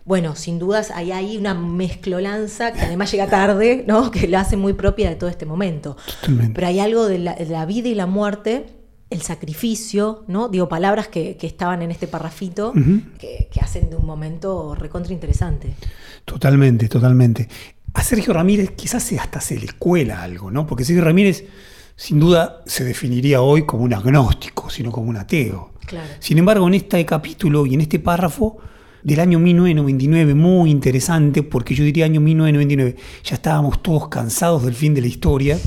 [0.10, 4.10] Bueno, sin dudas hay ahí una mezclolanza que además llega tarde, ¿no?
[4.12, 5.97] Que la hace muy propia de todo este momento.
[6.22, 6.53] Totalmente.
[6.55, 8.66] Pero hay algo de la, de la vida y la muerte,
[9.12, 10.49] el sacrificio, ¿no?
[10.49, 12.74] Digo, palabras que, que estaban en este parrafito
[13.20, 15.76] que, que hacen de un momento recontra interesante.
[16.26, 17.47] Totalmente, totalmente.
[17.93, 20.66] A Sergio Ramírez quizás hasta se le cuela algo, ¿no?
[20.66, 21.45] Porque Sergio Ramírez
[21.95, 25.74] sin duda se definiría hoy como un agnóstico, sino como un ateo.
[25.86, 26.10] Claro.
[26.18, 28.57] Sin embargo, en este capítulo y en este párrafo
[29.04, 34.74] del año 1999, muy interesante, porque yo diría año 1999, ya estábamos todos cansados del
[34.74, 35.58] fin de la historia,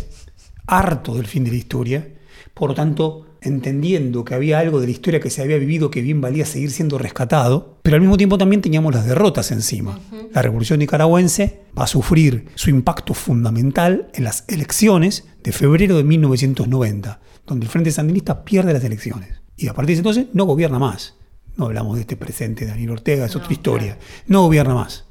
[0.66, 2.08] hartos del fin de la historia,
[2.54, 6.02] por lo tanto, entendiendo que había algo de la historia que se había vivido que
[6.02, 9.98] bien valía seguir siendo rescatado, pero al mismo tiempo también teníamos las derrotas encima.
[10.32, 16.04] La revolución nicaragüense va a sufrir su impacto fundamental en las elecciones de febrero de
[16.04, 19.40] 1990, donde el Frente Sandinista pierde las elecciones.
[19.56, 21.16] Y a partir de entonces no gobierna más.
[21.56, 23.98] No hablamos de este presente de Daniel Ortega, es otra historia.
[24.26, 25.04] No gobierna más.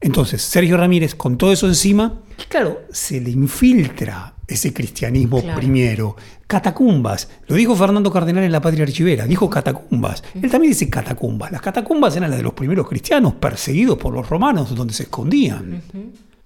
[0.00, 5.58] Entonces, Sergio Ramírez, con todo eso encima, claro, se le infiltra ese cristianismo Claro.
[5.58, 6.16] primero.
[6.46, 7.30] Catacumbas.
[7.48, 9.26] Lo dijo Fernando Cardenal en La Patria Archivera.
[9.26, 10.22] Dijo catacumbas.
[10.34, 11.50] Él también dice catacumbas.
[11.50, 15.82] Las catacumbas eran las de los primeros cristianos perseguidos por los romanos donde se escondían.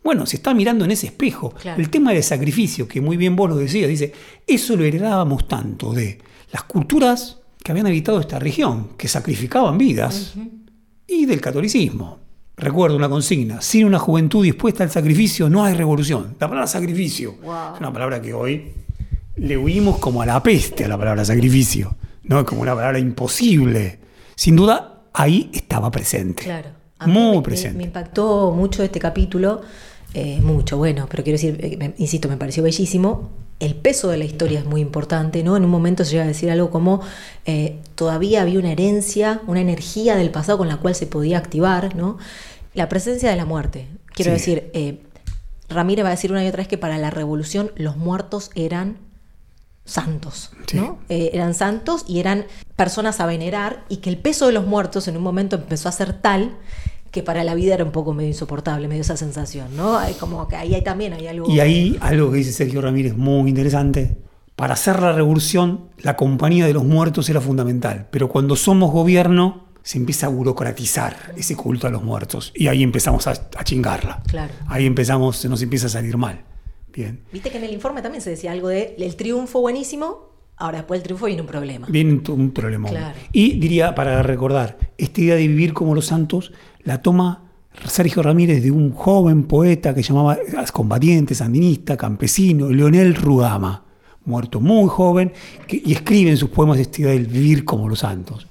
[0.05, 1.51] Bueno, se está mirando en ese espejo.
[1.51, 1.83] Claro.
[1.83, 4.12] El tema del sacrificio, que muy bien vos lo decías, dice,
[4.47, 6.18] eso lo heredábamos tanto de
[6.53, 10.34] las culturas que habían habitado esta región, que sacrificaban vidas,
[11.06, 12.18] y del catolicismo.
[12.56, 16.36] Recuerdo una consigna, sin una juventud dispuesta al sacrificio no hay revolución.
[16.40, 18.72] La palabra sacrificio es una palabra que hoy
[19.36, 22.44] le huimos como a la peste a la palabra sacrificio, ¿no?
[22.44, 24.00] como una palabra imposible.
[24.34, 26.42] Sin duda, ahí estaba presente.
[26.44, 26.70] Claro.
[26.98, 27.78] A mí Muy me- presente.
[27.78, 29.61] Me, impactó mucho este capítulo,
[30.14, 33.30] eh, mucho, bueno, pero quiero decir, eh, insisto, me pareció bellísimo.
[33.61, 35.56] El peso de la historia es muy importante, ¿no?
[35.56, 37.00] En un momento se llega a decir algo como
[37.44, 41.96] eh, todavía había una herencia, una energía del pasado con la cual se podía activar,
[41.96, 42.18] ¿no?
[42.74, 43.88] La presencia de la muerte.
[44.14, 44.38] Quiero Sí.
[44.38, 45.00] decir, eh,
[45.68, 48.98] Ramírez va a decir una y otra vez que para la revolución los muertos eran
[49.84, 50.76] santos, Sí.
[50.76, 50.98] ¿no?
[51.09, 52.46] Eh, eran santos y eran
[52.76, 55.92] personas a venerar y que el peso de los muertos en un momento empezó a
[55.92, 56.56] ser tal
[57.11, 59.98] que para la vida era un poco medio insoportable, medio esa sensación, ¿no?
[59.98, 61.48] Hay como que ahí hay también hay algo...
[61.50, 64.18] Y ahí algo que dice Sergio Ramírez muy interesante.
[64.56, 68.09] Para hacer la revolución, la compañía de los muertos era fundamental.
[68.11, 72.52] Pero cuando somos gobierno, se empieza a burocratizar ese culto a los muertos.
[72.54, 74.22] Y ahí empezamos a, a chingarla.
[74.26, 74.52] Claro.
[74.66, 76.44] Ahí empezamos, se nos empieza a salir mal.
[76.92, 77.22] Bien.
[77.32, 80.28] Viste que en el informe también se decía algo de el triunfo buenísimo,
[80.59, 81.86] ahora después del triunfo viene un problema.
[81.88, 82.88] Viene un, problema.
[82.88, 83.18] Claro.
[83.32, 86.52] Y diría, para recordar, esta idea de vivir como los santos
[86.82, 87.44] la toma
[87.86, 90.36] Sergio Ramírez de un joven poeta que llamaba
[90.72, 93.84] combatiente, sandinista, campesino, Leonel Rugama,
[94.24, 95.32] muerto muy joven,
[95.66, 98.46] que- y escribe en sus poemas esta idea del vivir como los santos.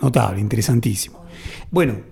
[0.00, 1.22] Notable, interesantísimo.
[1.70, 2.11] Bueno,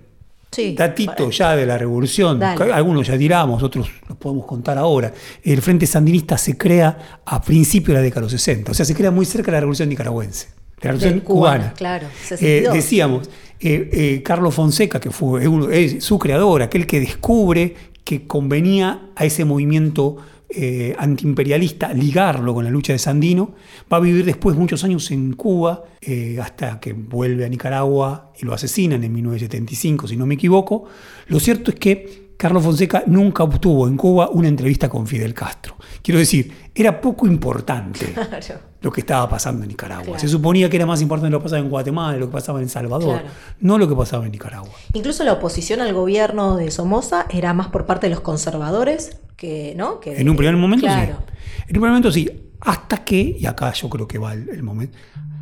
[0.51, 2.73] Sí, datito ya de la revolución, Dale.
[2.73, 5.13] algunos ya tiramos, otros los podemos contar ahora.
[5.43, 8.85] El Frente Sandinista se crea a principios de la década de los 60, o sea,
[8.85, 10.47] se crea muy cerca de la revolución nicaragüense.
[10.81, 11.73] la revolución Cubana, cubana.
[11.75, 12.73] claro, Eh, 62.
[12.73, 13.29] decíamos,
[13.59, 15.67] eh, eh, Carlos Fonseca, que fue uno-
[15.99, 20.17] su creador, aquel que descubre que convenía a ese movimiento
[20.53, 23.53] eh, antiimperialista ligarlo con la lucha de Sandino,
[23.91, 28.45] va a vivir después muchos años en Cuba, eh, hasta que vuelve a Nicaragua y
[28.45, 30.85] lo asesinan en 1975, si no me equivoco.
[31.27, 35.75] Lo cierto es que Carlos Fonseca nunca obtuvo en Cuba una entrevista con Fidel Castro.
[36.01, 38.59] Quiero decir, era poco importante Claro.
[38.81, 40.05] lo que estaba pasando en Nicaragua.
[40.05, 40.19] Claro.
[40.19, 42.63] Se suponía que era más importante lo que pasaba en Guatemala, lo que pasaba en
[42.63, 43.27] El Salvador, Claro.
[43.59, 44.71] no lo que pasaba en Nicaragua.
[44.93, 49.75] Incluso la oposición al gobierno de Somoza era más por parte de los conservadores que,
[49.77, 49.99] ¿no?
[49.99, 51.17] Que En un primer momento claro.
[51.27, 51.33] sí.
[51.67, 52.27] En un primer momento sí.
[52.61, 54.97] Hasta que, y acá yo creo que va el, el momento,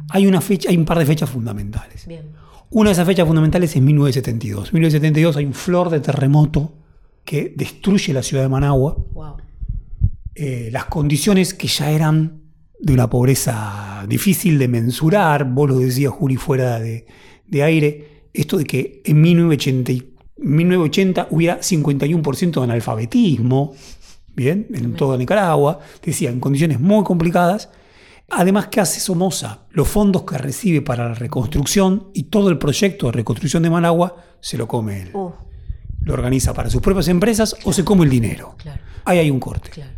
[0.10, 2.06] hay una fecha, hay un par de fechas fundamentales.
[2.08, 2.24] Bien.
[2.72, 4.68] Una de esas fechas fundamentales es 1972.
[4.68, 6.74] En 1972 hay un flor de terremoto
[7.30, 8.98] que destruye la ciudad de Managua.
[9.14, 9.36] Wow.
[10.34, 12.42] Eh, las condiciones que ya eran
[12.80, 17.06] de una pobreza difícil de mensurar, vos lo decías Juli fuera de,
[17.46, 23.74] de aire, esto de que en 1980, y- 1980 hubiera 51% de analfabetismo,
[24.36, 27.70] bien, en toda Nicaragua, decía, en condiciones muy complicadas.
[28.32, 29.68] Además, ¿qué hace Somoza?
[29.70, 34.16] Los fondos que recibe para la reconstrucción y todo el proyecto de reconstrucción de Managua
[34.40, 35.10] se lo come él.
[35.14, 35.32] Uh,
[36.10, 38.55] Lo organiza para sus propias empresas o se come el dinero.
[38.57, 39.70] claro, Ahí hay un corte.
[39.70, 39.91] claro.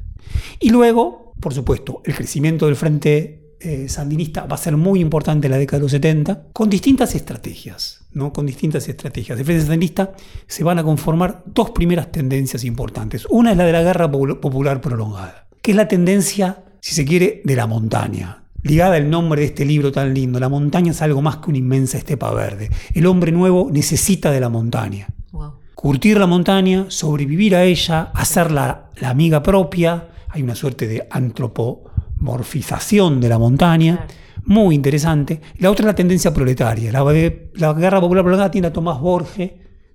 [0.59, 5.47] Y luego, por supuesto, el crecimiento del frente eh, sandinista va a ser muy importante
[5.47, 8.34] en la década de los 70, con distintas estrategias, ¿no?
[8.34, 9.38] Con distintas estrategias.
[9.39, 10.14] El frente sandinista
[10.47, 13.26] se van a conformar dos primeras tendencias importantes.
[13.30, 17.05] Una es la de la guerra popul- popular prolongada, que es la tendencia, si se
[17.05, 18.43] quiere, de la montaña.
[18.64, 21.57] Ligada al nombre de este libro tan lindo, la montaña es algo más que una
[21.59, 22.70] inmensa estepa verde.
[22.93, 25.53] El hombre nuevo necesita de la montaña Wow.
[25.82, 30.10] Curtir la montaña, sobrevivir a ella, hacerla la amiga propia.
[30.30, 34.06] Hay una suerte de antropomorfización de la montaña,
[34.46, 35.42] muy interesante.
[35.58, 36.92] La otra es la tendencia proletaria.
[36.92, 37.04] La,
[37.74, 39.52] guerra popular prolongada tiene a Tomás Borges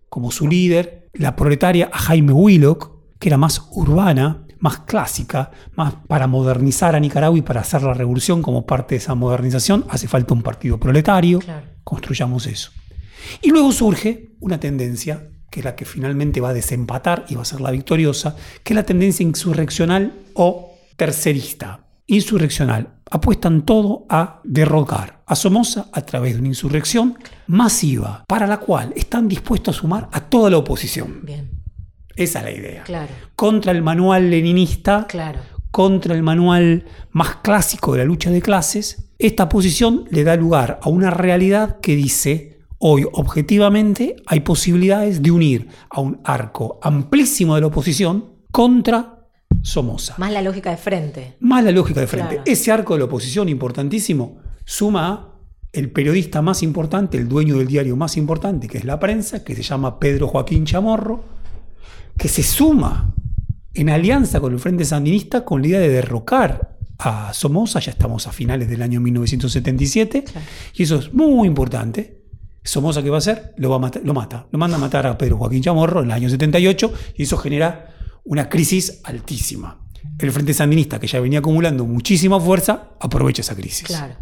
[0.08, 5.94] como su líder, la proletaria a Jaime Willock, que era más urbana, más clásica, más
[6.08, 10.08] para modernizar a Nicaragua y para hacer la revolución como parte de esa modernización, hace
[10.08, 11.66] falta un partido proletario, Claro.
[11.84, 12.72] construyamos eso.
[13.40, 17.40] Y luego surge una tendencia, que es la que finalmente va a desempatar y va
[17.40, 21.80] a ser la victoriosa, que es la tendencia insurreccional o tercerista.
[22.06, 22.88] Insurreccional.
[23.10, 28.92] Apuestan todo a derrocar a Somoza a través de una insurrección masiva, para la cual
[28.96, 31.20] están dispuestos a sumar a toda la oposición.
[31.22, 31.48] Bien,
[32.14, 32.82] Esa es la idea.
[32.82, 35.40] claro, Contra el manual leninista, claro.
[35.70, 40.78] contra el manual más clásico de la lucha de clases, esta posición le da lugar
[40.82, 47.54] a una realidad que dice, hoy objetivamente hay posibilidades de unir a un arco amplísimo
[47.54, 49.28] de la oposición contra
[49.62, 50.14] Somoza.
[50.18, 51.36] Más la lógica de frente.
[51.40, 52.36] Más la lógica de frente.
[52.36, 52.44] Claro.
[52.46, 55.36] Ese arco de la oposición importantísimo suma a
[55.72, 59.54] el periodista más importante, el dueño del diario más importante, que es la prensa, que
[59.54, 61.22] se llama Pedro Joaquín Chamorro,
[62.16, 63.14] que se suma
[63.74, 68.26] en alianza con el Frente Sandinista con la idea de derrocar a Somoza, ya estamos
[68.26, 70.24] a finales del año 1977,
[70.74, 72.22] y eso es muy importante.
[72.68, 73.54] Somoza, ¿qué va a hacer?
[73.56, 76.06] Lo, va a matar- lo mata, lo manda a matar a Pedro Joaquín Chamorro en
[76.06, 77.94] el año 78, y eso genera
[78.24, 79.80] una crisis altísima.
[80.18, 83.86] El Frente Sandinista, que ya venía acumulando muchísima fuerza, aprovecha esa crisis.
[83.86, 84.14] Claro.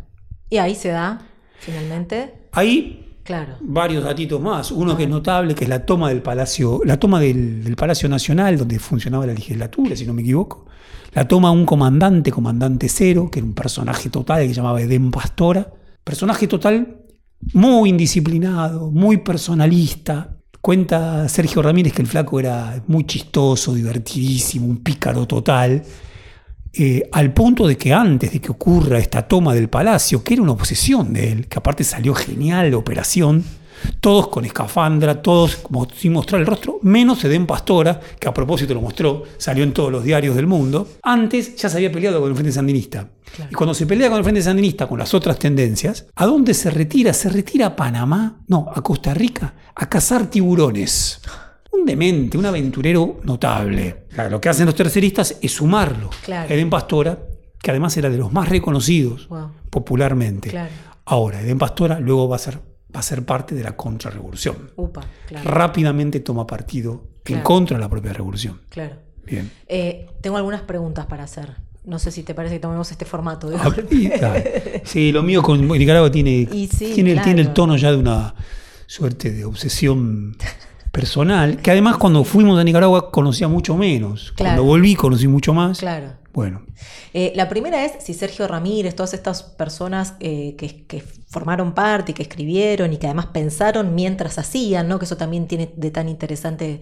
[0.50, 1.20] Y ahí se da,
[1.58, 3.56] finalmente, Ahí claro.
[3.60, 4.70] varios datitos más.
[4.70, 8.08] Uno que es notable, que es la toma del Palacio, la toma del, del Palacio
[8.08, 10.66] Nacional, donde funcionaba la legislatura, si no me equivoco.
[11.12, 15.10] La toma un comandante, comandante cero, que era un personaje total que se llamaba Edén
[15.10, 15.72] Pastora.
[16.02, 17.03] Personaje total
[17.52, 20.36] muy indisciplinado, muy personalista.
[20.60, 25.82] Cuenta Sergio Ramírez que el flaco era muy chistoso, divertidísimo, un pícaro total.
[26.76, 30.42] eh, al punto de que antes de que ocurra esta toma del palacio, que era
[30.42, 33.44] una obsesión de él, que aparte salió genial la operación,
[34.00, 38.74] todos con escafandra, todos como sin mostrar el rostro, menos Edén Pastora, que a propósito
[38.74, 42.28] lo mostró, salió en todos los diarios del mundo, antes ya se había peleado con
[42.30, 43.08] el Frente Sandinista.
[43.50, 46.70] Y cuando se pelea con el Frente Sandinista, con las otras tendencias, ¿a dónde se
[46.70, 47.12] retira?
[47.12, 51.20] Se retira a Panamá, no, a Costa Rica, a cazar tiburones.
[51.72, 54.04] Un demente, un aventurero notable.
[54.14, 56.10] Claro, Lo que hacen los terceristas es sumarlo.
[56.24, 56.52] Claro.
[56.54, 57.18] Edén Pastora,
[57.60, 59.50] que además era de los más reconocidos Wow.
[59.70, 60.50] popularmente.
[60.50, 60.70] Claro.
[61.06, 62.60] Ahora, Edén Pastora luego va a ser,
[62.94, 64.70] va a ser parte de la contrarrevolución.
[64.76, 65.50] Upa, claro.
[65.50, 68.60] Rápidamente toma partido en contra de la propia revolución.
[68.68, 68.96] Claro.
[69.24, 69.50] Bien.
[69.66, 71.56] Eh, tengo algunas preguntas para hacer.
[71.84, 73.48] No sé si te parece que tomemos este formato.
[73.50, 74.80] de Ah.
[74.84, 77.24] Sí, lo mío con Nicaragua tiene, sí, tiene, claro.
[77.24, 78.34] tiene el tono ya de una
[78.86, 80.36] suerte de obsesión
[80.92, 84.32] personal, que además cuando fuimos a Nicaragua conocía mucho menos.
[84.36, 84.56] Claro.
[84.56, 85.78] Cuando volví conocí mucho más.
[85.78, 86.12] Claro.
[86.34, 86.62] Bueno,
[87.14, 92.10] Eh, la primera es si Sergio Ramírez, todas estas personas eh, que, que formaron parte
[92.12, 94.98] y que escribieron y que además pensaron mientras hacían, ¿no?
[94.98, 96.80] que eso también tiene de tan interesante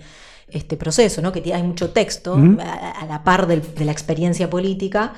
[0.48, 1.32] este proceso, ¿no?
[1.32, 5.12] que hay mucho texto a, a la par del- de la experiencia política.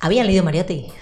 [0.00, 0.92] ¿Habían leído Mariátegui?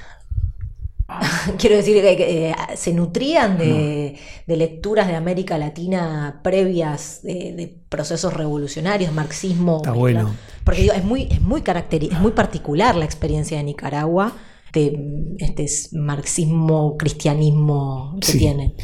[1.58, 7.76] Quiero decir que, eh, se nutrían de, de lecturas de América Latina previas de, de
[7.88, 9.76] procesos revolucionarios, marxismo.
[9.78, 10.34] Está bueno.
[10.64, 14.32] Porque digo, es muy, es muy es muy particular la experiencia de Nicaragua
[14.72, 14.98] de
[15.38, 18.38] este es marxismo, cristianismo que Sí.
[18.38, 18.74] tiene.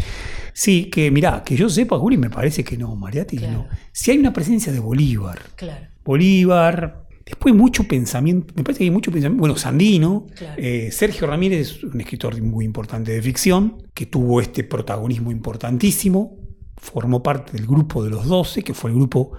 [0.53, 3.53] sí, que mirá, que yo sepa, Juli, me parece que no, Mariati, Claro.
[3.55, 3.67] no.
[3.93, 5.87] Si hay una presencia de Bolívar, Claro.
[6.05, 10.55] Bolívar, después mucho pensamiento, me parece que hay mucho pensamiento, bueno, Sandino, Claro.
[10.63, 16.37] eh, Sergio Ramírez es un escritor muy importante de ficción, que tuvo este protagonismo importantísimo,
[16.77, 19.33] formó parte del grupo de los Doce, que fue el grupo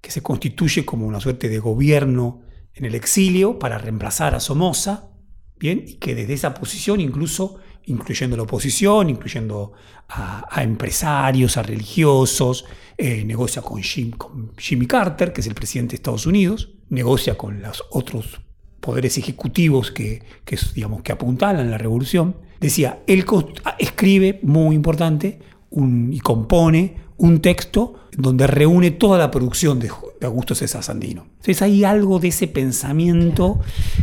[0.00, 2.42] que se constituye como una suerte de gobierno
[2.74, 5.10] en el exilio para reemplazar a Somoza,
[5.58, 5.84] ¿bien?
[5.86, 9.72] Y que desde esa posición, incluso incluyendo la oposición, incluyendo
[10.08, 12.64] a, empresarios, a religiosos,
[12.96, 17.36] eh, negocia con, Jim- con Jimmy Carter, que es el presidente de Estados Unidos, negocia
[17.36, 18.40] con los otros
[18.80, 22.36] poderes ejecutivos que, que, digamos, que apuntalan la revolución.
[22.60, 25.40] Decía, él const- escribe, muy importante,
[25.72, 29.90] y compone un texto donde reúne toda la producción de,
[30.22, 31.22] Augusto César Sandino.
[31.30, 33.60] Entonces hay algo de ese pensamiento,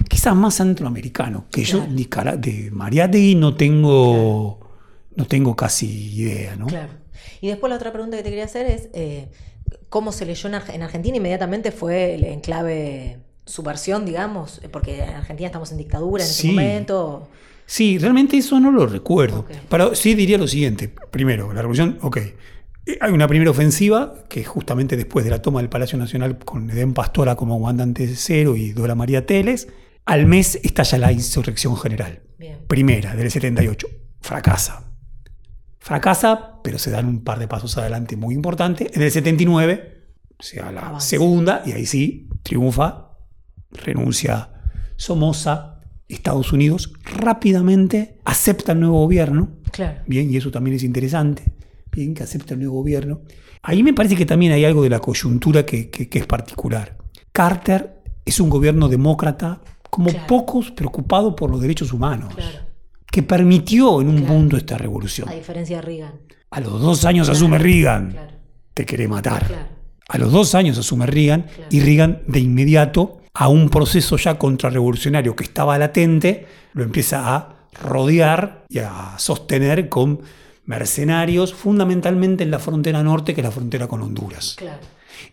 [0.10, 1.94] quizás más centroamericano, que yo Claro.
[1.94, 4.60] Nicara- de Mariátegui no tengo,
[5.16, 6.68] no tengo casi idea, ¿no?
[6.68, 6.94] Claro.
[7.42, 9.30] Y después la otra pregunta que te quería hacer es, eh,
[9.90, 11.18] ¿cómo se leyó en, Arge- en Argentina?
[11.18, 16.48] Inmediatamente fue el enclave subversión, digamos, eh, porque en Argentina estamos en dictadura en Sí.
[16.50, 17.28] ese momento.
[17.66, 19.46] Sí, realmente eso no lo recuerdo.
[19.70, 20.90] Pero sí diría lo siguiente.
[21.12, 22.18] Primero, la revolución, ok.
[22.88, 26.38] Eh, Hay una primera ofensiva, que es justamente después de la toma del Palacio Nacional
[26.40, 29.68] con Edén Pastora como comandante cero y Dora María Teles.
[30.06, 32.22] Al mes estalla la insurrección general.
[32.40, 32.60] Bien.
[32.68, 33.88] Primera, del 78.
[34.22, 34.84] Fracasa.
[35.80, 38.90] Fracasa, pero se dan un par de pasos adelante muy importantes.
[38.94, 40.06] En el 79,
[40.40, 43.12] o sea, la segunda, y ahí sí, triunfa,
[43.72, 44.50] renuncia
[44.96, 50.02] Somoza, Estados Unidos rápidamente acepta el nuevo gobierno, Claro.
[50.08, 51.44] bien, y eso también es interesante,
[52.06, 53.22] que acepta el nuevo gobierno.
[53.64, 56.96] Ahí me parece que también hay algo de la coyuntura que, que- que es particular.
[57.32, 60.28] Carter es un gobierno demócrata, como Claro.
[60.28, 62.60] pocos preocupado por los derechos humanos, Claro.
[63.12, 64.34] que permitió en un Claro.
[64.34, 65.28] punto esta revolución.
[65.30, 66.14] A diferencia de Reagan.
[66.52, 68.16] A los dos años asume Reagan,
[68.74, 69.70] te quiere matar.
[70.08, 75.36] A los dos años asume Reagan y Reagan de inmediato a un proceso ya contrarrevolucionario
[75.36, 80.22] que estaba latente, lo empieza a rodear y a sostener con
[80.68, 84.56] mercenarios, fundamentalmente en la frontera norte, que es la frontera con Honduras.
[84.58, 84.82] Claro.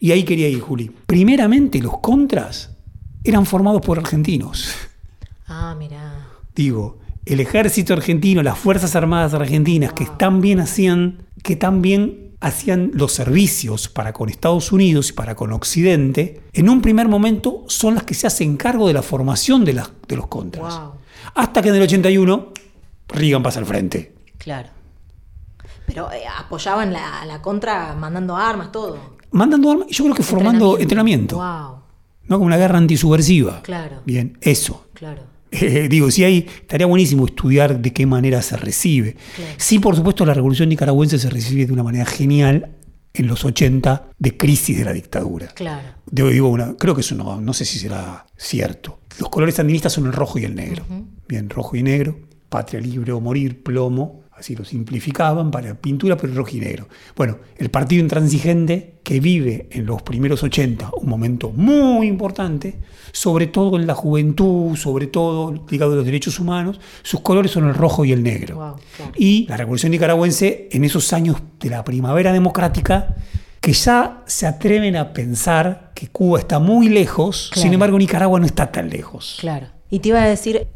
[0.00, 0.90] Y ahí quería ir, Juli.
[1.06, 2.70] Primeramente, los contras
[3.22, 4.74] eran formados por argentinos.
[5.46, 6.26] Ah, mirá.
[6.54, 12.36] Digo, el ejército argentino, las Fuerzas Armadas argentinas, que tan bien hacían, que tan bien
[12.40, 17.64] hacían los servicios para con Estados Unidos y para con Occidente, en un primer momento
[17.68, 20.80] son las que se hacen cargo de la formación de, las, de los contras.
[20.80, 20.92] Wow.
[21.34, 22.52] Hasta que en el 81
[23.08, 24.14] Reagan pasa al frente.
[24.38, 24.68] Claro.
[25.86, 29.16] Pero eh, apoyaban la, la contra mandando armas, todo.
[29.30, 31.76] Mandando armas, yo creo que formando entrenamiento, Wow.
[32.28, 33.60] no como una guerra antisubversiva.
[33.62, 34.00] Claro.
[34.04, 34.86] Bien, eso.
[34.94, 35.22] Claro.
[35.50, 39.16] Eh, digo, si hay, estaría buenísimo estudiar de qué manera se recibe.
[39.36, 39.52] Claro.
[39.56, 42.70] Sí, por supuesto, la revolución nicaragüense se recibe de una manera genial
[43.12, 45.46] en los 80 de crisis de la dictadura.
[45.48, 45.88] Claro.
[46.10, 48.98] Digo, digo una, creo que eso no, no sé si será cierto.
[49.20, 50.84] Los colores sandinistas son el rojo y el negro.
[51.28, 52.18] Bien, rojo y negro,
[52.48, 56.88] patria libre o morir, plomo, así lo simplificaban para pintura, pero rojo y negro.
[57.16, 62.78] Bueno, el partido intransigente que vive en los primeros 80 un momento muy importante,
[63.12, 67.68] sobre todo en la juventud, sobre todo ligado a los derechos humanos, sus colores son
[67.68, 68.56] el rojo y el negro.
[68.56, 69.12] Wow, claro.
[69.16, 73.14] Y la revolución nicaragüense, en esos años de la primavera democrática,
[73.60, 77.62] que ya se atreven a pensar que Cuba está muy lejos, Claro.
[77.62, 79.38] sin embargo Nicaragua no está tan lejos.
[79.40, 79.68] Claro.
[79.90, 80.66] Y te iba a decir,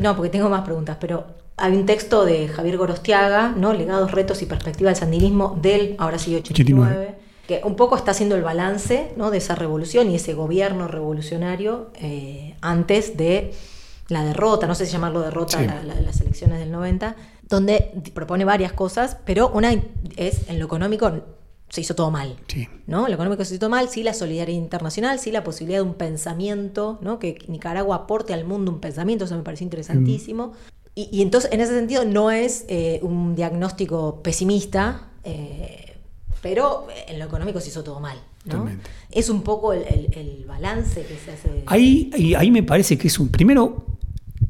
[0.00, 1.26] no, porque tengo más preguntas, pero
[1.64, 3.72] hay un texto de Javier Gorostiaga, ¿no?
[3.72, 7.18] Legados, retos y perspectiva del sandinismo del, ahora sí, 89, 89.
[7.46, 9.30] que un poco está haciendo el balance ¿no?
[9.30, 13.52] de esa revolución y ese gobierno revolucionario eh, antes de
[14.08, 15.66] la derrota, no sé si llamarlo derrota, Sí.
[15.66, 17.16] la- la- las elecciones del 90,
[17.48, 19.72] donde propone varias cosas, pero una
[20.16, 21.10] es en lo económico
[21.70, 22.36] se hizo todo mal.
[22.46, 22.68] Sí.
[22.86, 23.08] ¿no?
[23.08, 26.98] Lo económico se hizo mal, sí la solidaridad internacional, sí la posibilidad de un pensamiento,
[27.02, 27.18] ¿no?
[27.18, 30.52] que Nicaragua aporte al mundo un pensamiento, eso me pareció interesantísimo.
[30.94, 35.96] Y, y entonces, en ese sentido, no es eh, un diagnóstico pesimista, eh,
[36.42, 38.18] Pero en lo económico se hizo todo mal.
[39.10, 41.62] Es un poco el, el- el balance que se hace.
[41.66, 43.28] Ahí, ahí, ahí me parece que es un...
[43.28, 43.86] Primero,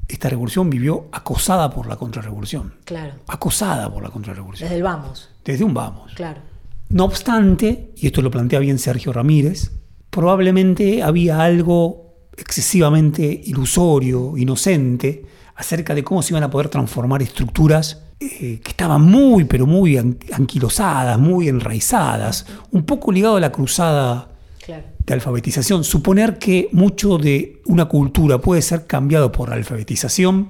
[0.09, 2.75] esta revolución vivió acosada por la contrarrevolución.
[2.85, 4.67] Claro, Acosada por la contrarrevolución.
[4.69, 6.13] desde el vamos, Desde un vamos.
[6.15, 6.41] claro.
[6.89, 9.71] No obstante, y esto lo plantea bien Sergio Ramírez,
[10.11, 15.25] probablemente había algo excesivamente ilusorio, inocente,
[15.57, 19.97] acerca de cómo se iban a poder transformar estructuras eh, que estaban muy, pero muy
[19.99, 24.31] an- anquilosadas, muy enraizadas, un poco ligado a la cruzada
[24.65, 24.85] Claro.
[25.05, 25.85] de alfabetización.
[25.85, 30.49] Suponer que mucho de una cultura puede ser cambiado por la alfabetización,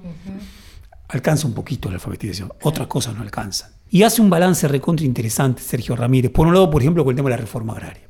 [1.08, 3.70] alcanza un poquito la alfabetización, otras cosas no alcanzan.
[3.90, 7.16] Y hace un balance recontra interesante Sergio Ramírez, por un lado, por ejemplo, con el
[7.16, 8.02] tema de la reforma agraria.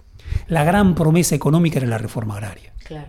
[0.49, 2.73] La gran promesa económica era la reforma agraria.
[2.85, 3.09] Claro.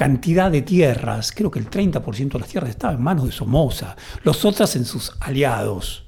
[0.00, 3.96] Cantidad de tierras, creo que el 30% de las tierras estaba en manos de Somoza,
[4.22, 6.06] los otras en sus aliados.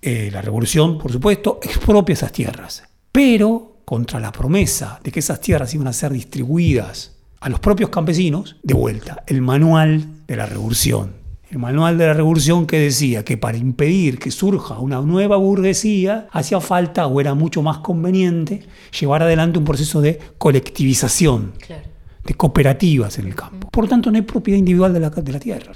[0.00, 5.40] Eh, la revolución, por supuesto, expropia esas tierras, pero contra la promesa de que esas
[5.40, 10.46] tierras iban a ser distribuidas a los propios campesinos, de vuelta, el manual de la
[10.46, 11.12] revolución.
[11.52, 16.26] El manual de la revolución que decía que para impedir que surja una nueva burguesía
[16.32, 18.66] hacía falta o era mucho más conveniente
[18.98, 21.91] llevar adelante un proceso de colectivización, Claro.
[22.24, 23.68] De cooperativas en el campo.
[23.70, 25.72] Por lo tanto, no hay propiedad individual de la, de la tierra.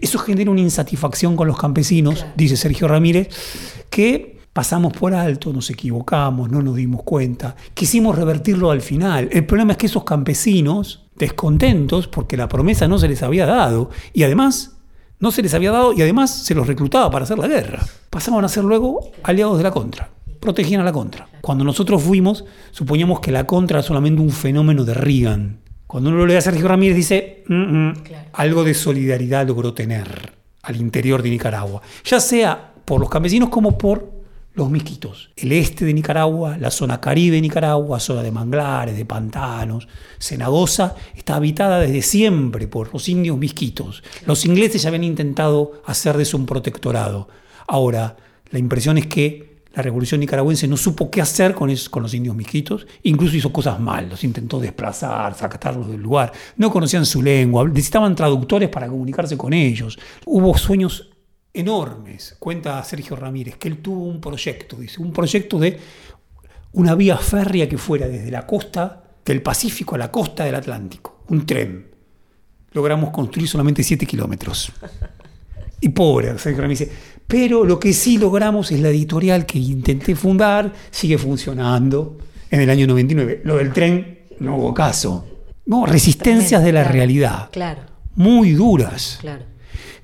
[0.00, 2.32] Eso genera una insatisfacción con los campesinos, Claro.
[2.36, 3.28] dice Sergio Ramírez,
[3.90, 9.28] que pasamos por alto, nos equivocamos, no nos dimos cuenta, quisimos revertirlo al final.
[9.32, 13.90] El problema es que esos campesinos, descontentos porque la promesa no se les había dado,
[14.12, 14.76] y además
[15.18, 17.80] no se les había dado y además se los reclutaba para hacer la guerra,
[18.10, 21.28] pasaban a ser luego aliados de la contra, protegían a la contra.
[21.40, 25.58] Cuando nosotros fuimos, suponíamos que la contra era solamente un fenómeno de Reagan.
[25.92, 27.54] Cuando uno lo lee a Sergio Ramírez dice, "Mm,
[27.88, 28.28] mm, Claro.
[28.32, 30.32] algo de solidaridad logró tener
[30.62, 34.10] al interior de Nicaragua, ya sea por los campesinos como por
[34.54, 35.30] los misquitos.
[35.36, 39.86] El este de Nicaragua, la zona caribe de Nicaragua, zona de manglares, de pantanos,
[40.18, 44.02] cenagosa, está habitada desde siempre por los indios misquitos.
[44.26, 47.28] Los ingleses ya habían intentado hacer de eso un protectorado.
[47.66, 48.16] Ahora,
[48.50, 52.36] la impresión es que la revolución nicaragüense no supo qué hacer con, con los indios
[52.36, 57.66] misquitos, incluso hizo cosas mal, los intentó desplazar, sacarlos del lugar, no conocían su lengua,
[57.66, 59.98] necesitaban traductores para comunicarse con ellos.
[60.26, 61.10] Hubo sueños
[61.54, 65.78] enormes, cuenta Sergio Ramírez, que él tuvo un proyecto, dice, un proyecto de
[66.72, 71.24] una vía férrea que fuera desde la costa del Pacífico a la costa del Atlántico,
[71.28, 71.90] un tren.
[72.72, 74.72] Logramos construir solamente 7 kilómetros.
[75.80, 76.92] Y pobre, Sergio Ramírez dice,
[77.32, 82.18] pero lo que sí logramos es la editorial que intenté fundar, sigue funcionando
[82.50, 83.40] en el año 99.
[83.44, 85.26] Lo del tren no hubo caso.
[85.64, 86.92] No, resistencias de la Claro.
[86.94, 87.80] realidad, Claro,
[88.16, 89.16] muy duras.
[89.22, 89.44] claro.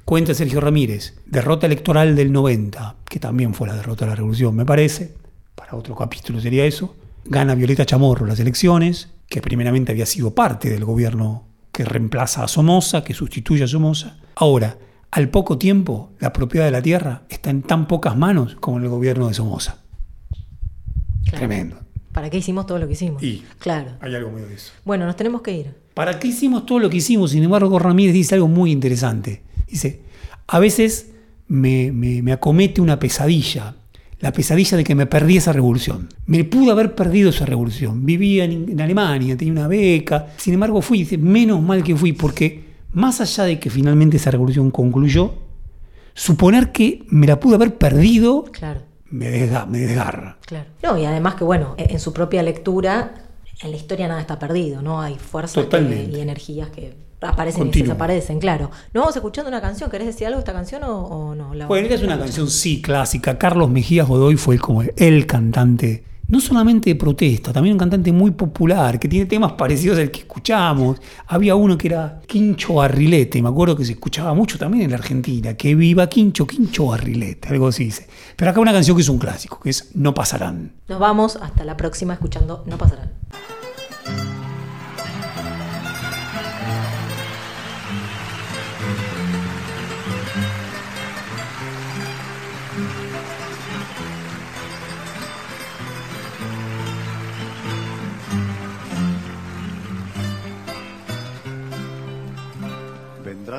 [0.07, 4.57] Cuenta Sergio Ramírez, derrota electoral del 90, que también fue la derrota de la revolución,
[4.57, 5.13] me parece,
[5.55, 6.95] para otro capítulo sería eso.
[7.27, 12.49] Gana Violeta Chamorro las elecciones, que primeramente había sido parte del gobierno que reemplaza a
[12.49, 14.17] Somoza, que sustituye a Somoza.
[14.37, 14.79] Ahora,
[15.11, 18.85] al poco tiempo, la propiedad de la tierra está en tan pocas manos como en
[18.85, 19.79] el gobierno de Somoza.
[21.25, 21.39] claro.
[21.39, 21.77] Tremendo.
[22.13, 23.23] ¿Para qué hicimos todo lo que hicimos?
[23.23, 23.93] Y Claro.
[24.01, 24.73] hay algo medio de eso.
[24.85, 25.75] Bueno, nos tenemos que ir.
[25.95, 27.31] ¿Para qué hicimos todo lo que hicimos?
[27.33, 29.43] Sin embargo, Ramírez dice algo muy interesante.
[29.69, 30.01] Dice,
[30.47, 31.11] a veces
[31.47, 33.75] me, me- me acomete una pesadilla,
[34.21, 36.09] la pesadilla de que me perdí esa revolución.
[36.27, 38.05] Me pude haber perdido esa revolución.
[38.05, 42.13] Vivía en, en Alemania, tenía una beca, sin embargo fui, dice, menos mal que fui,
[42.15, 45.35] porque más allá de que finalmente esa revolución concluyó,
[46.15, 50.39] suponer que me la pude haber perdido Claro, me, desga- me desgarra.
[50.47, 50.67] claro.
[50.83, 53.15] No, y además que, bueno, e, en su propia lectura,
[53.63, 55.01] en la historia nada está perdido, ¿no?
[55.01, 58.71] Hay fuerzas que- y energías que aparecen y desaparecen, claro.
[58.95, 59.91] ¿No vamos escuchando una canción?
[59.91, 61.55] ¿Querés decir algo de esta canción o, o no?
[61.55, 63.39] La- Bueno, esta es una canción sí clásica.
[63.39, 68.31] Carlos Mejías Godoy fue como el cantante, no solamente de protesta, también un cantante muy
[68.31, 71.01] popular, que tiene temas parecidos al que escuchamos.
[71.27, 74.99] Había uno que era Quincho Barrilete, me acuerdo que se escuchaba mucho también en la
[74.99, 78.07] Argentina, que viva Quincho, Quincho Barrilete, algo así dice.
[78.37, 80.73] Pero acá una canción que es un clásico, que es No pasarán.
[80.87, 83.11] Nos vamos hasta la próxima escuchando No pasarán.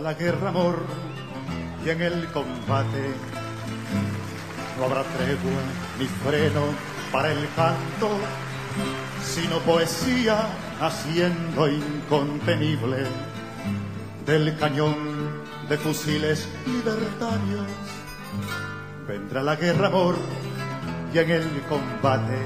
[0.02, 0.80] La guerra, amor,
[1.86, 3.14] y en el combate
[4.78, 5.62] no habrá tregua
[6.00, 6.62] ni freno
[7.12, 8.10] para el canto,
[9.22, 10.47] sino poesía
[10.80, 13.06] haciendo incontenible
[14.26, 14.95] del cañón
[15.68, 17.68] de fusiles libertarios.
[19.06, 20.16] Vendrá la guerra, amor,
[21.14, 22.38] y en el combate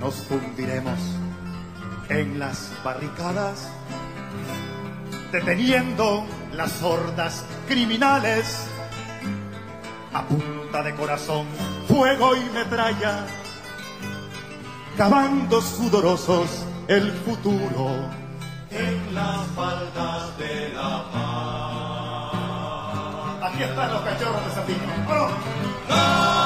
[0.00, 1.00] nos fundiremos
[2.08, 3.68] en las barricadas,
[5.32, 8.66] deteniendo las hordas criminales
[10.12, 11.46] a punta de corazón,
[11.88, 13.26] fuego y metralla,
[14.96, 18.08] cavando sudorosos el futuro
[18.70, 21.46] en las faldas de la paz.
[23.42, 24.80] Aquí están los cachorros de Sandino.
[25.06, 25.32] ¡Vámonos!
[25.88, 26.45] Los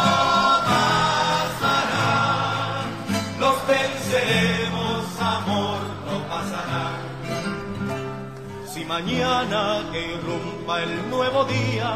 [8.91, 11.93] mañana que irrumpa el nuevo día,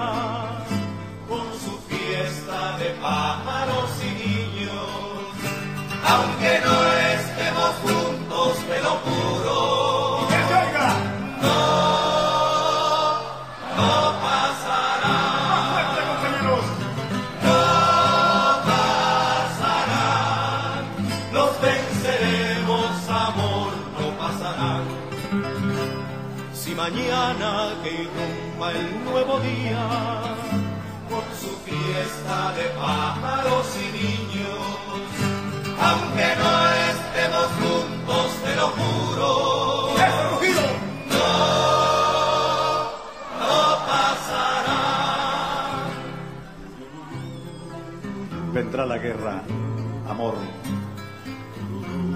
[1.29, 5.27] con su fiesta de pájaros y niños,
[6.13, 6.77] aunque no
[7.17, 10.29] estemos juntos, te lo juro.
[11.43, 11.84] No
[27.25, 29.83] mañana que irrumpa el nuevo día,
[31.09, 34.65] con su fiesta de pájaros y niños,
[35.89, 36.53] aunque no
[36.91, 39.31] estemos juntos, te lo juro.
[41.11, 41.31] No,
[43.41, 43.57] no
[43.89, 44.83] pasará.
[48.53, 49.43] Vendrá la guerra,
[50.09, 50.35] amor.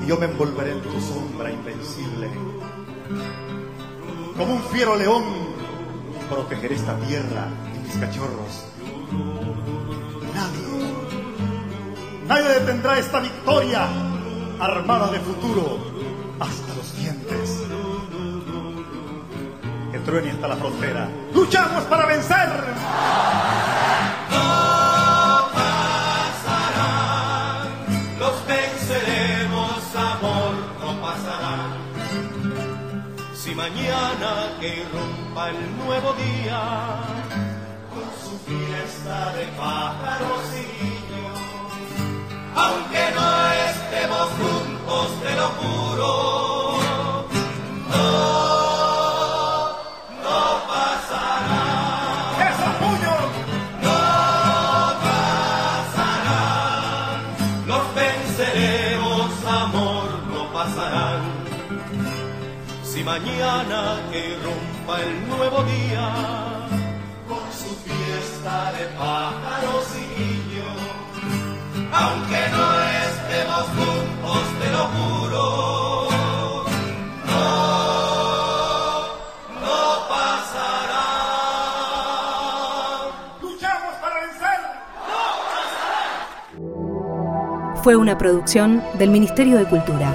[0.02, 2.28] Y yo me envolveré en tu sombra invencible.
[4.38, 5.24] Como un fiero león,
[6.30, 8.66] protegeré esta tierra y mis cachorros.
[10.32, 10.94] Nadie,
[12.28, 13.88] nadie detendrá esta victoria
[14.60, 15.78] armada de futuro
[16.38, 17.64] hasta los dientes.
[19.90, 21.08] Que truene hasta la frontera.
[21.34, 22.48] ¡Luchamos para vencer!
[34.60, 36.60] Que irrumpa el nuevo día,
[37.90, 41.38] con su fiesta de pájaros y niños,
[42.56, 46.47] aunque no estemos juntos, te lo juro.
[63.38, 66.06] Mañana que irrumpa el nuevo día,
[67.28, 70.78] con su fiesta de pájaros y niños,
[71.92, 72.66] aunque no
[73.06, 75.44] estemos juntos, te lo juro.
[77.26, 77.42] No,
[79.60, 81.06] no pasará.
[83.40, 84.60] ¡Luchamos para vencer!
[87.84, 90.12] Fue una producción del Ministerio de Cultura.